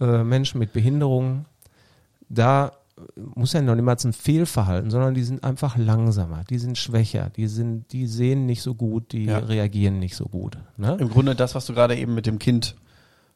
[0.00, 1.44] äh, Menschen mit Behinderung,
[2.28, 2.72] da
[3.34, 7.46] muss ja noch niemals ein Fehlverhalten, sondern die sind einfach langsamer, die sind schwächer, die
[7.46, 9.38] sind, die sehen nicht so gut, die Ja.
[9.38, 10.58] reagieren nicht so gut.
[10.76, 10.96] Ne?
[11.00, 12.76] Im Grunde das, was du gerade eben mit dem Kind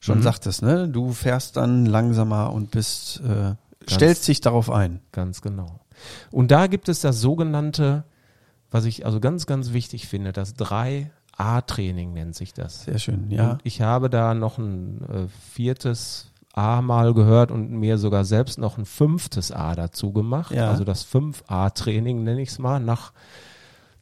[0.01, 0.23] schon Mhm.
[0.23, 0.89] sagtest, ne?
[0.89, 3.55] Du fährst dann langsamer und bist, äh,
[3.91, 5.01] stellst dich darauf ein.
[5.13, 5.81] Ganz genau.
[6.31, 8.05] Und da gibt es das sogenannte,
[8.71, 12.85] was ich also ganz, ganz wichtig finde, das 3A-Training nennt sich das.
[12.85, 13.53] Sehr schön, ja.
[13.53, 18.59] Und ich habe da noch ein äh, viertes A mal gehört und mir sogar selbst
[18.59, 20.53] noch ein fünftes A dazu gemacht.
[20.55, 20.71] Ja.
[20.71, 23.13] Also das 5A-Training nenne ich es mal nach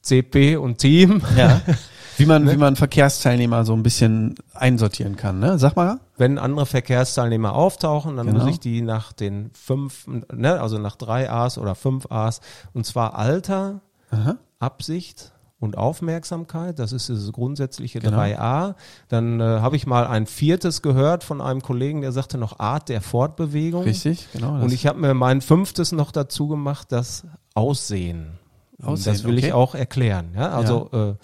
[0.03, 1.23] CP und Team.
[1.37, 1.61] Ja.
[2.19, 2.53] Wie man, Ne?
[2.53, 5.59] wie man Verkehrsteilnehmer so ein bisschen einsortieren kann, ne?
[5.59, 5.99] Sag mal.
[6.19, 8.41] Wenn andere Verkehrsteilnehmer auftauchen, dann Genau.
[8.41, 12.43] muss ich die nach den fünf, ne, also nach drei A's oder fünf A's,
[12.75, 14.37] und zwar Alter, Aha.
[14.59, 15.33] Absicht
[15.63, 18.19] und Aufmerksamkeit, das ist das grundsätzliche Genau.
[18.19, 18.75] 3a.
[19.09, 22.89] Dann äh, habe ich mal ein viertes gehört von einem Kollegen, der sagte noch Art
[22.89, 23.85] der Fortbewegung.
[23.85, 24.61] Richtig, genau.
[24.63, 28.39] Und ich habe mir mein fünftes noch dazu gemacht, das Aussehen.
[28.83, 29.47] Aussehen, das will okay.
[29.49, 30.33] ich auch erklären.
[30.35, 30.51] Ja?
[30.51, 31.15] Also Äh,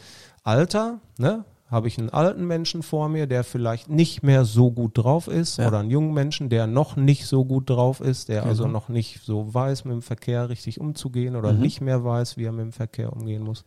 [0.45, 1.45] Alter, ne?
[1.71, 5.59] habe ich einen alten Menschen vor mir, der vielleicht nicht mehr so gut drauf ist,
[5.59, 5.69] Ja.
[5.69, 8.73] oder einen jungen Menschen, der noch nicht so gut drauf ist, der also Genau.
[8.73, 11.61] noch nicht so weiß, mit dem Verkehr richtig umzugehen oder Mhm.
[11.61, 13.65] nicht mehr weiß, wie er mit dem Verkehr umgehen muss.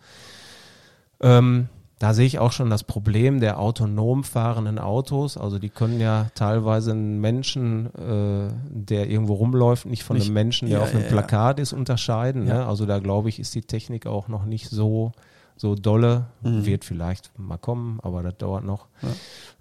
[1.21, 1.67] Ähm,
[1.99, 5.37] da sehe ich auch schon das Problem der autonom fahrenden Autos.
[5.37, 10.33] Also die können ja teilweise einen Menschen, äh, der irgendwo rumläuft, nicht von Nicht- einem
[10.33, 11.11] Menschen, der ja, auf einem ja, ja.
[11.11, 12.47] Plakat ist, unterscheiden.
[12.47, 12.53] Ja.
[12.55, 12.65] Ne?
[12.65, 15.11] Also da glaube ich, ist die Technik auch noch nicht so,
[15.55, 16.25] so dolle.
[16.41, 16.65] Mhm.
[16.65, 18.87] Wird vielleicht mal kommen, aber das dauert noch.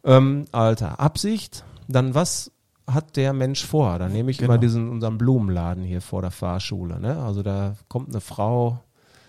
[0.02, 2.50] Ähm, Alter, Absicht, dann was
[2.86, 3.98] hat der Mensch vor?
[3.98, 4.52] Da nehme ich Genau.
[4.54, 6.98] immer diesen unseren Blumenladen hier vor der Fahrschule.
[7.00, 7.22] Ne?
[7.22, 8.78] Also da kommt eine Frau,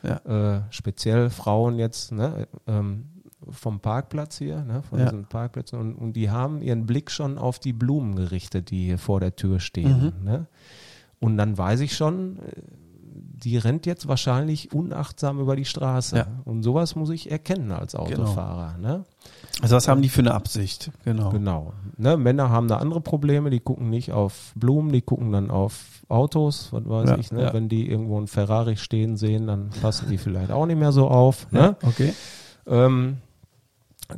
[0.04, 0.58] Ja.
[0.58, 3.06] äh, speziell Frauen jetzt, ne, ähm,
[3.50, 5.06] vom Parkplatz hier, ne, von Ja.
[5.06, 8.98] diesen Parkplätzen und, und die haben ihren Blick schon auf die Blumen gerichtet, die hier
[9.00, 10.14] vor der Tür stehen.
[10.20, 10.24] Mhm.
[10.24, 10.48] Ne?
[11.20, 12.62] Und dann weiß ich schon, äh,
[13.14, 16.18] die rennt jetzt wahrscheinlich unachtsam über die Straße.
[16.18, 16.28] Ja.
[16.46, 18.78] Und sowas muss ich erkennen als Autofahrer.
[18.78, 19.04] Ne?
[19.62, 20.92] Also was haben die für eine Absicht?
[21.04, 21.30] Genau.
[21.30, 21.74] Genau.
[21.98, 26.04] Ne, Männer haben da andere Probleme, die gucken nicht auf Blumen, die gucken dann auf
[26.08, 27.32] Autos, was weiß Ja, ich.
[27.32, 27.44] Ne?
[27.44, 27.54] ja.
[27.54, 31.08] Wenn die irgendwo einen Ferrari stehen sehen, dann passen die vielleicht auch nicht mehr so
[31.08, 31.52] auf.
[31.52, 31.76] Ne?
[31.84, 32.14] Okay.
[32.68, 33.18] Ähm,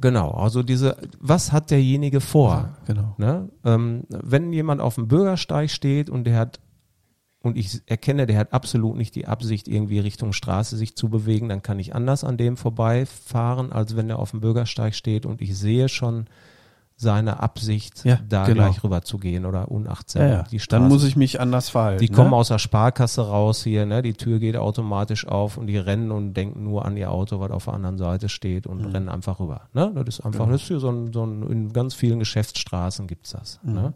[0.01, 2.69] genau, also diese, was hat derjenige vor?
[2.85, 3.15] Genau.
[3.17, 3.49] Ne?
[3.65, 6.59] Ähm, wenn jemand auf dem Bürgersteig steht und der hat
[7.43, 11.49] und ich erkenne, der hat absolut nicht die Absicht, irgendwie Richtung Straße sich zu bewegen,
[11.49, 15.41] dann kann ich anders an dem vorbeifahren, als wenn er auf dem Bürgersteig steht und
[15.41, 16.27] ich sehe schon
[16.95, 18.63] seine Absicht, Ja, da genau.
[18.63, 20.43] gleich rüber zu gehen oder unachtsam Ja, ja.
[20.43, 20.81] die Straße.
[20.81, 21.99] Dann muss ich mich anders verhalten.
[21.99, 22.35] Die kommen ne?
[22.37, 24.01] aus der Sparkasse raus hier, ne?
[24.01, 27.51] Die Tür geht automatisch auf und die rennen und denken nur an ihr Auto, was
[27.51, 29.63] auf der anderen Seite steht und rennen einfach rüber.
[29.73, 29.91] Ne?
[29.93, 33.31] Das ist einfach, das ist hier so ein, so ein, in ganz vielen Geschäftsstraßen gibt's
[33.31, 33.59] das.
[33.63, 33.93] Ne?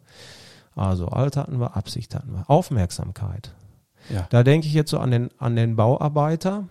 [0.78, 2.50] Also Alter hatten wir, Absicht hatten wir.
[2.50, 3.54] Aufmerksamkeit.
[4.10, 4.28] Ja.
[4.30, 6.68] Da denke ich jetzt so an den, an den Bauarbeiter.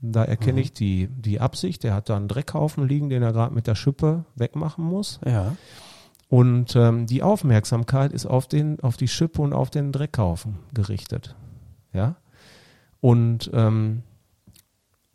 [0.00, 1.82] Da erkenne ich die, die Absicht.
[1.82, 5.18] Der hat da einen Dreckhaufen liegen, den er gerade mit der Schippe wegmachen muss.
[5.26, 5.56] Ja.
[6.28, 11.34] Und ähm, die Aufmerksamkeit ist auf den, auf die Schippe und auf den Dreckhaufen gerichtet.
[11.92, 12.16] Ja.
[13.00, 14.02] Und ähm,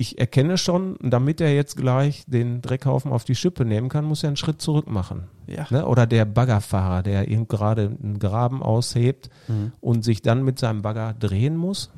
[0.04, 4.22] ich erkenne schon, damit er jetzt gleich den Dreckhaufen auf die Schippe nehmen kann, muss
[4.22, 5.30] er einen Schritt zurück machen.
[5.48, 5.66] Ja.
[5.70, 5.86] Ne?
[5.86, 9.30] Oder der Baggerfahrer, der eben gerade einen Graben aushebt
[9.80, 11.90] und sich dann mit seinem Bagger drehen muss,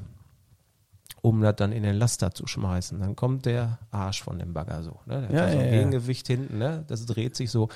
[1.21, 2.99] um das dann in den Laster zu schmeißen.
[2.99, 4.99] Dann kommt der Arsch von dem Bagger so.
[5.07, 5.27] Ne?
[5.27, 5.77] Der Ja, hat da so ein ja, ja.
[5.77, 6.85] Gegengewicht hinten, ne?
[6.87, 7.69] das dreht sich so.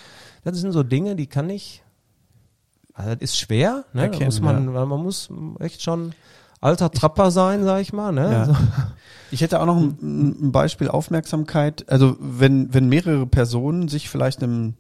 [0.44, 1.84] Das sind so Dinge, die kann ich,
[2.94, 4.02] also das ist schwer, ne?
[4.02, 6.14] da Erkennen, muss man, weil man muss echt schon
[6.62, 8.12] alter Trapper sein, sag ich mal.
[8.12, 8.32] Ne?
[8.32, 8.46] Ja.
[8.46, 8.56] So.
[9.32, 11.86] Ich hätte auch noch ein, ein Beispiel Aufmerksamkeit.
[11.90, 14.74] Also wenn, wenn mehrere Personen sich vielleicht einem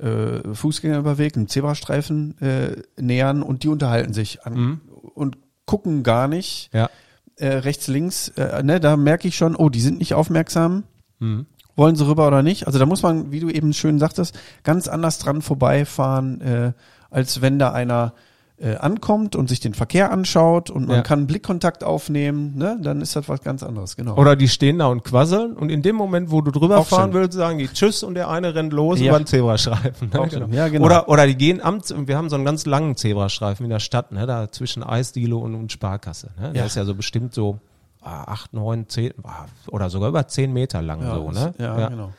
[0.00, 4.80] äh, Fußgängerüberweg, einem Zebrastreifen äh, nähern und die unterhalten sich an, Mhm.
[5.14, 6.90] und gucken gar nicht Ja.
[7.36, 10.82] äh, rechts, links, äh, ne, da merke ich schon, oh, die sind nicht aufmerksam.
[11.20, 11.46] Mhm.
[11.76, 12.66] Wollen sie rüber oder nicht?
[12.66, 16.72] Also da muss man, wie du eben schön sagtest, ganz anders dran vorbeifahren, äh,
[17.10, 18.12] als wenn da einer
[18.56, 21.02] äh, ankommt und sich den Verkehr anschaut und man Ja.
[21.02, 22.78] kann Blickkontakt aufnehmen, ne?
[22.80, 24.16] Dann ist das was ganz anderes, genau.
[24.16, 27.10] Oder die stehen da und quasseln und in dem Moment, wo du drüber Auch fahren
[27.12, 27.20] schön.
[27.22, 29.08] willst, sagen die Tschüss und der eine rennt los Ja.
[29.08, 30.08] über den Zebrastreifen.
[30.14, 30.30] Ne?
[30.30, 30.52] Schön.
[30.52, 30.84] Ja, genau.
[30.86, 34.12] Oder, oder die gehen am, wir haben so einen ganz langen Zebrastreifen in der Stadt,
[34.12, 34.24] ne?
[34.24, 36.30] da zwischen Eisdiele und, und Sparkasse.
[36.40, 36.52] Ne?
[36.52, 36.66] Der Ja.
[36.66, 37.58] ist ja so bestimmt so
[38.02, 41.30] ah, acht, neun, zehn ah, oder sogar über zehn Meter lang ja, so.
[41.32, 41.54] Ne?
[41.58, 42.12] ja, genau.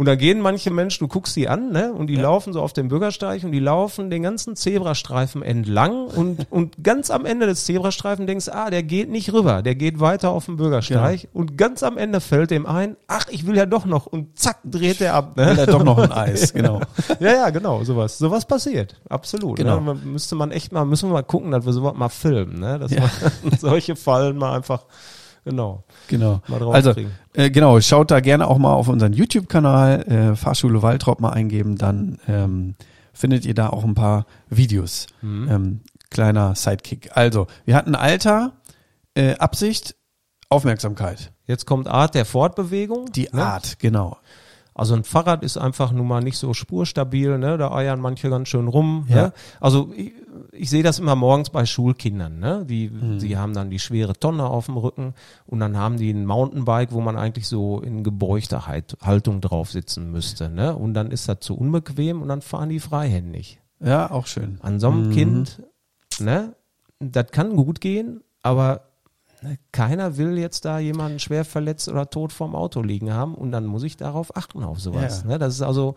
[0.00, 1.92] Und da gehen manche Menschen, du guckst die an, ne?
[1.92, 6.46] Und die laufen so auf dem Bürgersteig und die laufen den ganzen Zebrastreifen entlang und,
[6.50, 10.30] und ganz am Ende des Zebrastreifen denkst, ah, der geht nicht rüber, der geht weiter
[10.30, 13.84] auf dem Bürgersteig und ganz am Ende fällt dem ein, ach, ich will ja doch
[13.84, 15.36] noch und zack, dreht der ab.
[15.36, 15.58] Will Ne?
[15.60, 16.80] er doch noch ein Eis, genau.
[17.18, 18.16] Ja, ja, genau, sowas.
[18.16, 18.98] Sowas passiert.
[19.10, 19.56] Absolut.
[19.58, 19.80] Genau.
[19.80, 19.96] Ne?
[20.02, 22.78] Müsste man echt mal, müssen wir mal gucken, dass wir sowas mal filmen, ne?
[22.78, 23.02] Dass Ja.
[23.42, 24.84] man solche Fallen mal einfach,
[25.44, 26.40] genau, Genau.
[26.70, 26.94] Also,
[27.34, 31.76] äh, genau, schaut da gerne auch mal auf unseren YouTube-Kanal, äh, Fahrschule Waltrop mal eingeben,
[31.76, 32.74] dann ähm,
[33.12, 35.06] findet ihr da auch ein paar Videos.
[35.22, 35.48] Mhm.
[35.50, 35.80] Ähm,
[36.10, 37.10] kleiner Sidekick.
[37.16, 38.52] Also, wir hatten Alter,
[39.14, 39.94] äh, Absicht,
[40.48, 41.32] Aufmerksamkeit.
[41.46, 43.12] Jetzt kommt Art der Fortbewegung.
[43.12, 43.44] Die ne?
[43.44, 44.18] Art, genau.
[44.80, 47.58] Also ein Fahrrad ist einfach nun mal nicht so spurstabil, ne?
[47.58, 49.04] Da eiern manche ganz schön rum.
[49.10, 49.14] Ja.
[49.16, 49.32] Ne?
[49.60, 50.12] Also ich,
[50.52, 52.64] ich sehe das immer morgens bei Schulkindern, ne?
[52.66, 53.18] Die, Mhm.
[53.18, 55.12] die haben dann die schwere Tonne auf dem Rücken
[55.44, 59.70] und dann haben die ein Mountainbike, wo man eigentlich so in gebeugter Halt- Haltung drauf
[59.70, 60.74] sitzen müsste, ne?
[60.74, 63.60] Und dann ist das zu unbequem und dann fahren die freihändig.
[63.84, 64.58] Ja, auch schön.
[64.62, 65.12] An so einem Mhm.
[65.12, 65.62] Kind,
[66.20, 66.54] ne?
[67.00, 68.80] Das kann gut gehen, aber ne,
[69.72, 73.66] keiner will jetzt da jemanden schwer verletzt oder tot vorm Auto liegen haben und dann
[73.66, 75.22] muss ich darauf achten auf sowas.
[75.22, 75.32] Ja.
[75.32, 75.38] Ne?
[75.38, 75.94] Das ist also,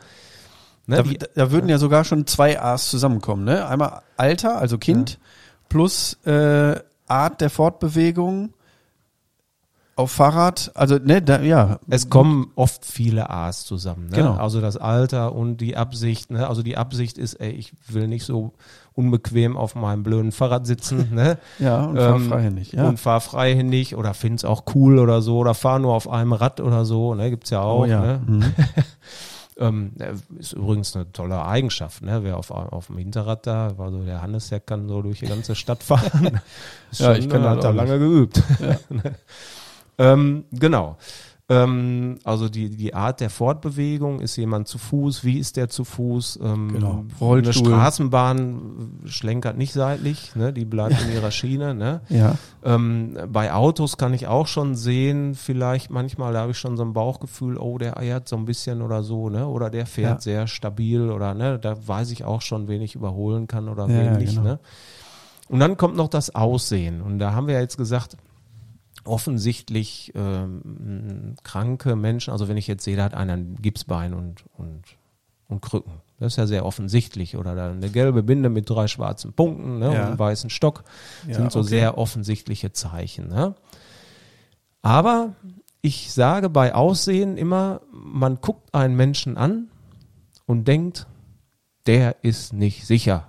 [0.87, 3.67] ne, Da, die, da würden ja sogar schon zwei A's zusammenkommen, ne?
[3.67, 5.19] Einmal Alter, also Kind,
[5.69, 8.53] plus äh, Art der Fortbewegung
[9.95, 11.79] auf Fahrrad, also ne, da, ja.
[11.87, 14.07] Es kommen oft viele A's zusammen.
[14.09, 14.17] Ne?
[14.17, 14.33] Genau.
[14.33, 16.31] Also das Alter und die Absicht.
[16.31, 16.47] Ne?
[16.47, 18.53] Also die Absicht ist, ey, ich will nicht so
[18.93, 21.09] unbequem auf meinem blöden Fahrrad sitzen.
[21.13, 21.37] Ne?
[21.59, 22.87] Ja, und Ähm, fahrfreihändig, ja.
[22.87, 26.59] Und fahr freihändig oder find's auch cool oder so oder fahr nur auf einem Rad
[26.59, 27.13] oder so.
[27.13, 27.29] Ne?
[27.29, 27.81] Gibt's ja auch.
[27.81, 28.01] oh ja.
[28.01, 28.21] Ne?
[28.25, 28.43] Mhm.
[29.55, 32.23] Ähm, äh, ist übrigens eine tolle Eigenschaft, ne?
[32.23, 35.27] Wer auf, auf dem Hinterrad da, war so der Hannes, der kann so durch die
[35.27, 36.41] ganze Stadt fahren.
[36.93, 38.41] Ja, ich kann hat er auch lange geübt.
[39.97, 40.97] Ähm, genau.
[41.49, 45.83] Ähm, also die, die Art der Fortbewegung, ist jemand zu Fuß, wie ist der zu
[45.83, 46.39] Fuß?
[46.41, 46.91] Ähm, Genau.
[46.91, 47.65] Eine Rollstuhl.
[47.65, 50.53] Straßenbahn schlenkert nicht seitlich, ne?
[50.53, 51.73] die bleibt in ihrer Schiene.
[51.75, 51.99] Ne?
[52.07, 52.37] Ja.
[52.63, 56.83] Ähm, bei Autos kann ich auch schon sehen, vielleicht manchmal, da habe ich schon so
[56.83, 59.45] ein Bauchgefühl, oh, der eiert so ein bisschen oder so, ne?
[59.45, 60.21] Oder der fährt Ja.
[60.21, 63.89] sehr stabil oder ne, da weiß ich auch schon, wen ich überholen kann oder Ja,
[64.13, 64.43] wen nicht, genau.
[64.47, 64.59] ne?
[65.49, 67.01] Und dann kommt noch das Aussehen.
[67.01, 68.15] Und da haben wir ja jetzt gesagt,
[69.05, 74.43] offensichtlich ähm, kranke Menschen, also wenn ich jetzt sehe, da hat einer ein Gipsbein und,
[74.57, 74.81] und,
[75.47, 75.93] und Krücken.
[76.19, 77.35] Das ist ja sehr offensichtlich.
[77.35, 79.91] Oder da eine gelbe Binde mit drei schwarzen Punkten ne, Ja.
[79.91, 80.83] und einem weißen Stock
[81.27, 81.69] Ja, sind so okay.
[81.69, 83.27] sehr offensichtliche Zeichen.
[83.27, 83.55] Ne?
[84.81, 85.35] Aber
[85.81, 89.67] ich sage bei Aussehen immer, man guckt einen Menschen an
[90.45, 91.07] und denkt,
[91.85, 93.27] der ist nicht sicher.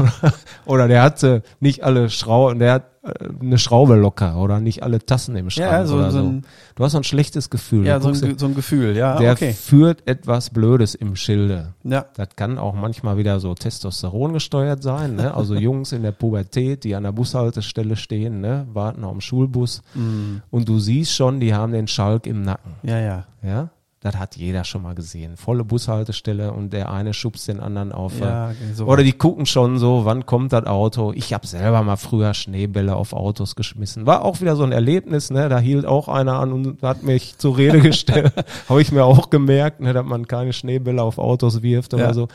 [0.66, 4.98] oder der hatte nicht alle Schrauben, der hat äh, eine Schraube locker oder nicht alle
[4.98, 6.42] Tassen im Schrank Ja, so, oder so, ein,
[6.74, 7.86] Du hast so ein schlechtes Gefühl.
[7.86, 9.54] ja, so, ein, so ein Gefühl, ja, der okay.
[9.54, 11.72] führt etwas Blödes im Schilde.
[11.82, 15.16] Ja, Das kann auch manchmal wieder so Testosteron gesteuert sein.
[15.16, 15.32] Ne?
[15.34, 18.66] Also Jungs in der Pubertät, die an der Bushaltestelle stehen, ne?
[18.72, 22.74] warten auf dem Schulbus mm, und du siehst schon, die haben den Schalk im Nacken.
[22.82, 23.26] ja, ja.
[23.42, 23.70] Ja,
[24.02, 25.36] das hat jeder schon mal gesehen.
[25.36, 28.18] Volle Bushaltestelle und der eine schubst den anderen auf.
[28.20, 28.86] äh, ja so.
[28.86, 31.12] Oder die gucken schon so, wann kommt das Auto?
[31.14, 34.06] Ich habe selber mal früher Schneebälle auf Autos geschmissen.
[34.06, 35.48] War auch wieder so ein Erlebnis, ne?
[35.50, 38.32] Da hielt auch einer an und hat mich zur Rede gestellt.
[38.70, 42.14] habe ich mir auch gemerkt, ne, dass man keine Schneebälle auf Autos wirft oder Ja.
[42.14, 42.28] so.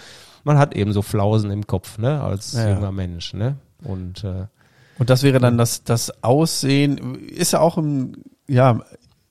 [0.44, 2.76] Man hat eben so Flausen im Kopf, ne, als Ja, ja.
[2.76, 3.56] junger Mensch, ne?
[3.84, 4.46] Und äh,
[5.00, 8.82] Und das wäre dann das, das Aussehen, ist ja auch ein, ja,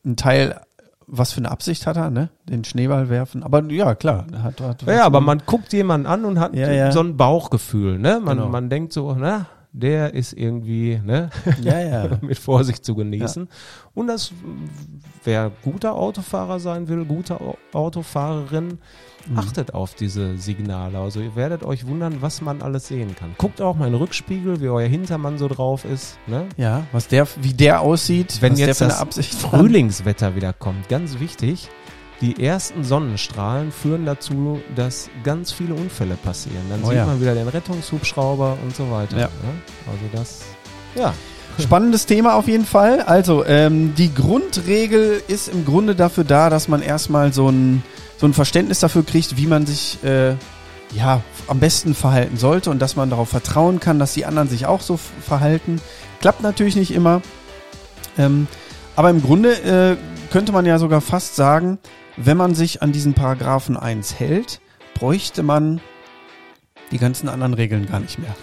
[0.05, 0.61] ein Teil,
[1.07, 2.31] was für eine Absicht hat er, ne?
[2.49, 3.43] Den Schneeball werfen.
[3.43, 4.27] Aber ja, klar.
[4.43, 6.93] Hat, hat, ja, ja, aber man guckt jemanden an und hat Ja, ja.
[6.93, 8.21] so ein Bauchgefühl, ne?
[8.25, 8.49] Man, Genau.
[8.49, 11.31] man denkt so, na, der ist irgendwie, ne?
[11.63, 12.09] Ja, ja.
[12.21, 13.49] mit Vorsicht zu genießen.
[13.95, 14.33] Und das,
[15.25, 18.79] wer guter Autofahrer sein will, gute Au- Autofahrerin,
[19.27, 19.39] Mhm.
[19.39, 20.99] achtet auf diese Signale.
[20.99, 23.35] Also ihr werdet euch wundern, was man alles sehen kann.
[23.39, 26.19] Guckt auch mal in den Rückspiegel, wie euer Hintermann so drauf ist.
[26.27, 26.47] Ne?
[26.57, 29.51] Ja, was der, wie der aussieht, Wenn jetzt das eine Absicht hat.
[29.51, 31.69] Frühlingswetter wieder kommt, ganz wichtig.
[32.21, 36.63] Die ersten Sonnenstrahlen führen dazu, dass ganz viele Unfälle passieren.
[36.71, 37.07] Dann Oh sieht ja.
[37.07, 39.19] man wieder den Rettungshubschrauber und so weiter.
[39.19, 39.27] Ja.
[39.27, 39.53] Ne?
[39.87, 40.43] Also das,
[40.95, 41.13] ja.
[41.61, 43.01] Spannendes Thema auf jeden Fall.
[43.03, 47.83] Also, ähm, die Grundregel ist im Grunde dafür da, dass man erstmal so ein,
[48.17, 50.35] so ein Verständnis dafür kriegt, wie man sich äh,
[50.95, 54.67] ja am besten verhalten sollte und dass man darauf vertrauen kann, dass die anderen sich
[54.67, 55.81] auch so verhalten.
[56.21, 57.23] Klappt natürlich nicht immer.
[58.17, 58.47] Ähm,
[58.97, 59.97] aber im Grunde äh,
[60.31, 61.79] könnte man ja sogar fast sagen,
[62.17, 64.61] wenn man sich an diesen Paragraphen 1 hält,
[64.95, 65.81] bräuchte man
[66.93, 68.35] die ganzen anderen Regeln gar nicht mehr.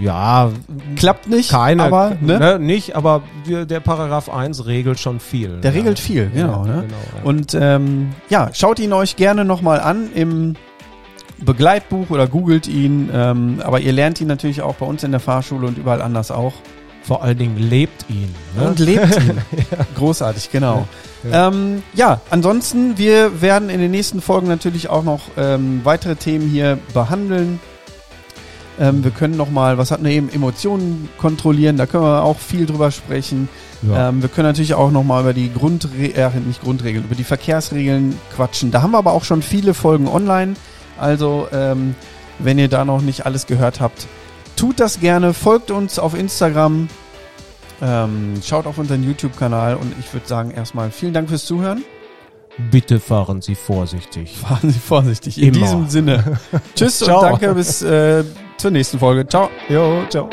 [0.00, 0.50] Ja,
[0.96, 2.38] Klappt nicht, keine, aber ne?
[2.38, 5.60] ne, nicht, aber wir, der Paragraph 1 regelt schon viel.
[5.62, 5.78] Der ja.
[5.78, 6.66] regelt viel, genau.
[6.66, 6.82] Ja, ne?
[6.82, 7.22] genau ja.
[7.24, 10.54] Und ähm, ja, schaut ihn euch gerne nochmal an im
[11.38, 13.10] Begleitbuch oder googelt ihn.
[13.12, 16.30] Ähm, aber ihr lernt ihn natürlich auch bei uns in der Fahrschule und überall anders
[16.30, 16.54] auch.
[17.02, 18.34] vor allen Dingen lebt ihn.
[18.56, 18.68] Ne?
[18.68, 19.38] Und lebt ihn.
[19.96, 20.88] Großartig, genau.
[21.30, 21.48] Ja.
[21.48, 26.48] Ähm, ja, ansonsten, wir werden in den nächsten Folgen natürlich auch noch ähm, weitere Themen
[26.48, 27.60] hier behandeln.
[28.78, 32.66] Ähm, wir können nochmal, was hatten wir eben, Emotionen kontrollieren, da können wir auch viel
[32.66, 33.48] drüber sprechen.
[33.82, 34.08] ja.
[34.08, 38.18] Ähm, wir können natürlich auch nochmal über die Grundregeln, äh, nicht Grundregeln, über die Verkehrsregeln
[38.34, 38.70] quatschen.
[38.70, 40.54] Da haben wir aber auch schon viele Folgen online.
[40.98, 41.94] Also, ähm,
[42.38, 44.06] wenn ihr da noch nicht alles gehört habt,
[44.56, 46.88] tut das gerne, folgt uns auf Instagram,
[47.80, 51.82] ähm, schaut auf unseren YouTube-Kanal und ich würde sagen erstmal vielen Dank fürs Zuhören.
[52.70, 54.36] Bitte fahren Sie vorsichtig.
[54.36, 55.40] Fahren Sie vorsichtig.
[55.40, 55.66] In Immer.
[55.66, 56.38] diesem Sinne.
[56.74, 58.24] Tschüss und danke bis äh,
[58.56, 59.26] zur nächsten Folge.
[59.26, 59.50] Ciao.
[59.68, 60.28] Jo, ciao.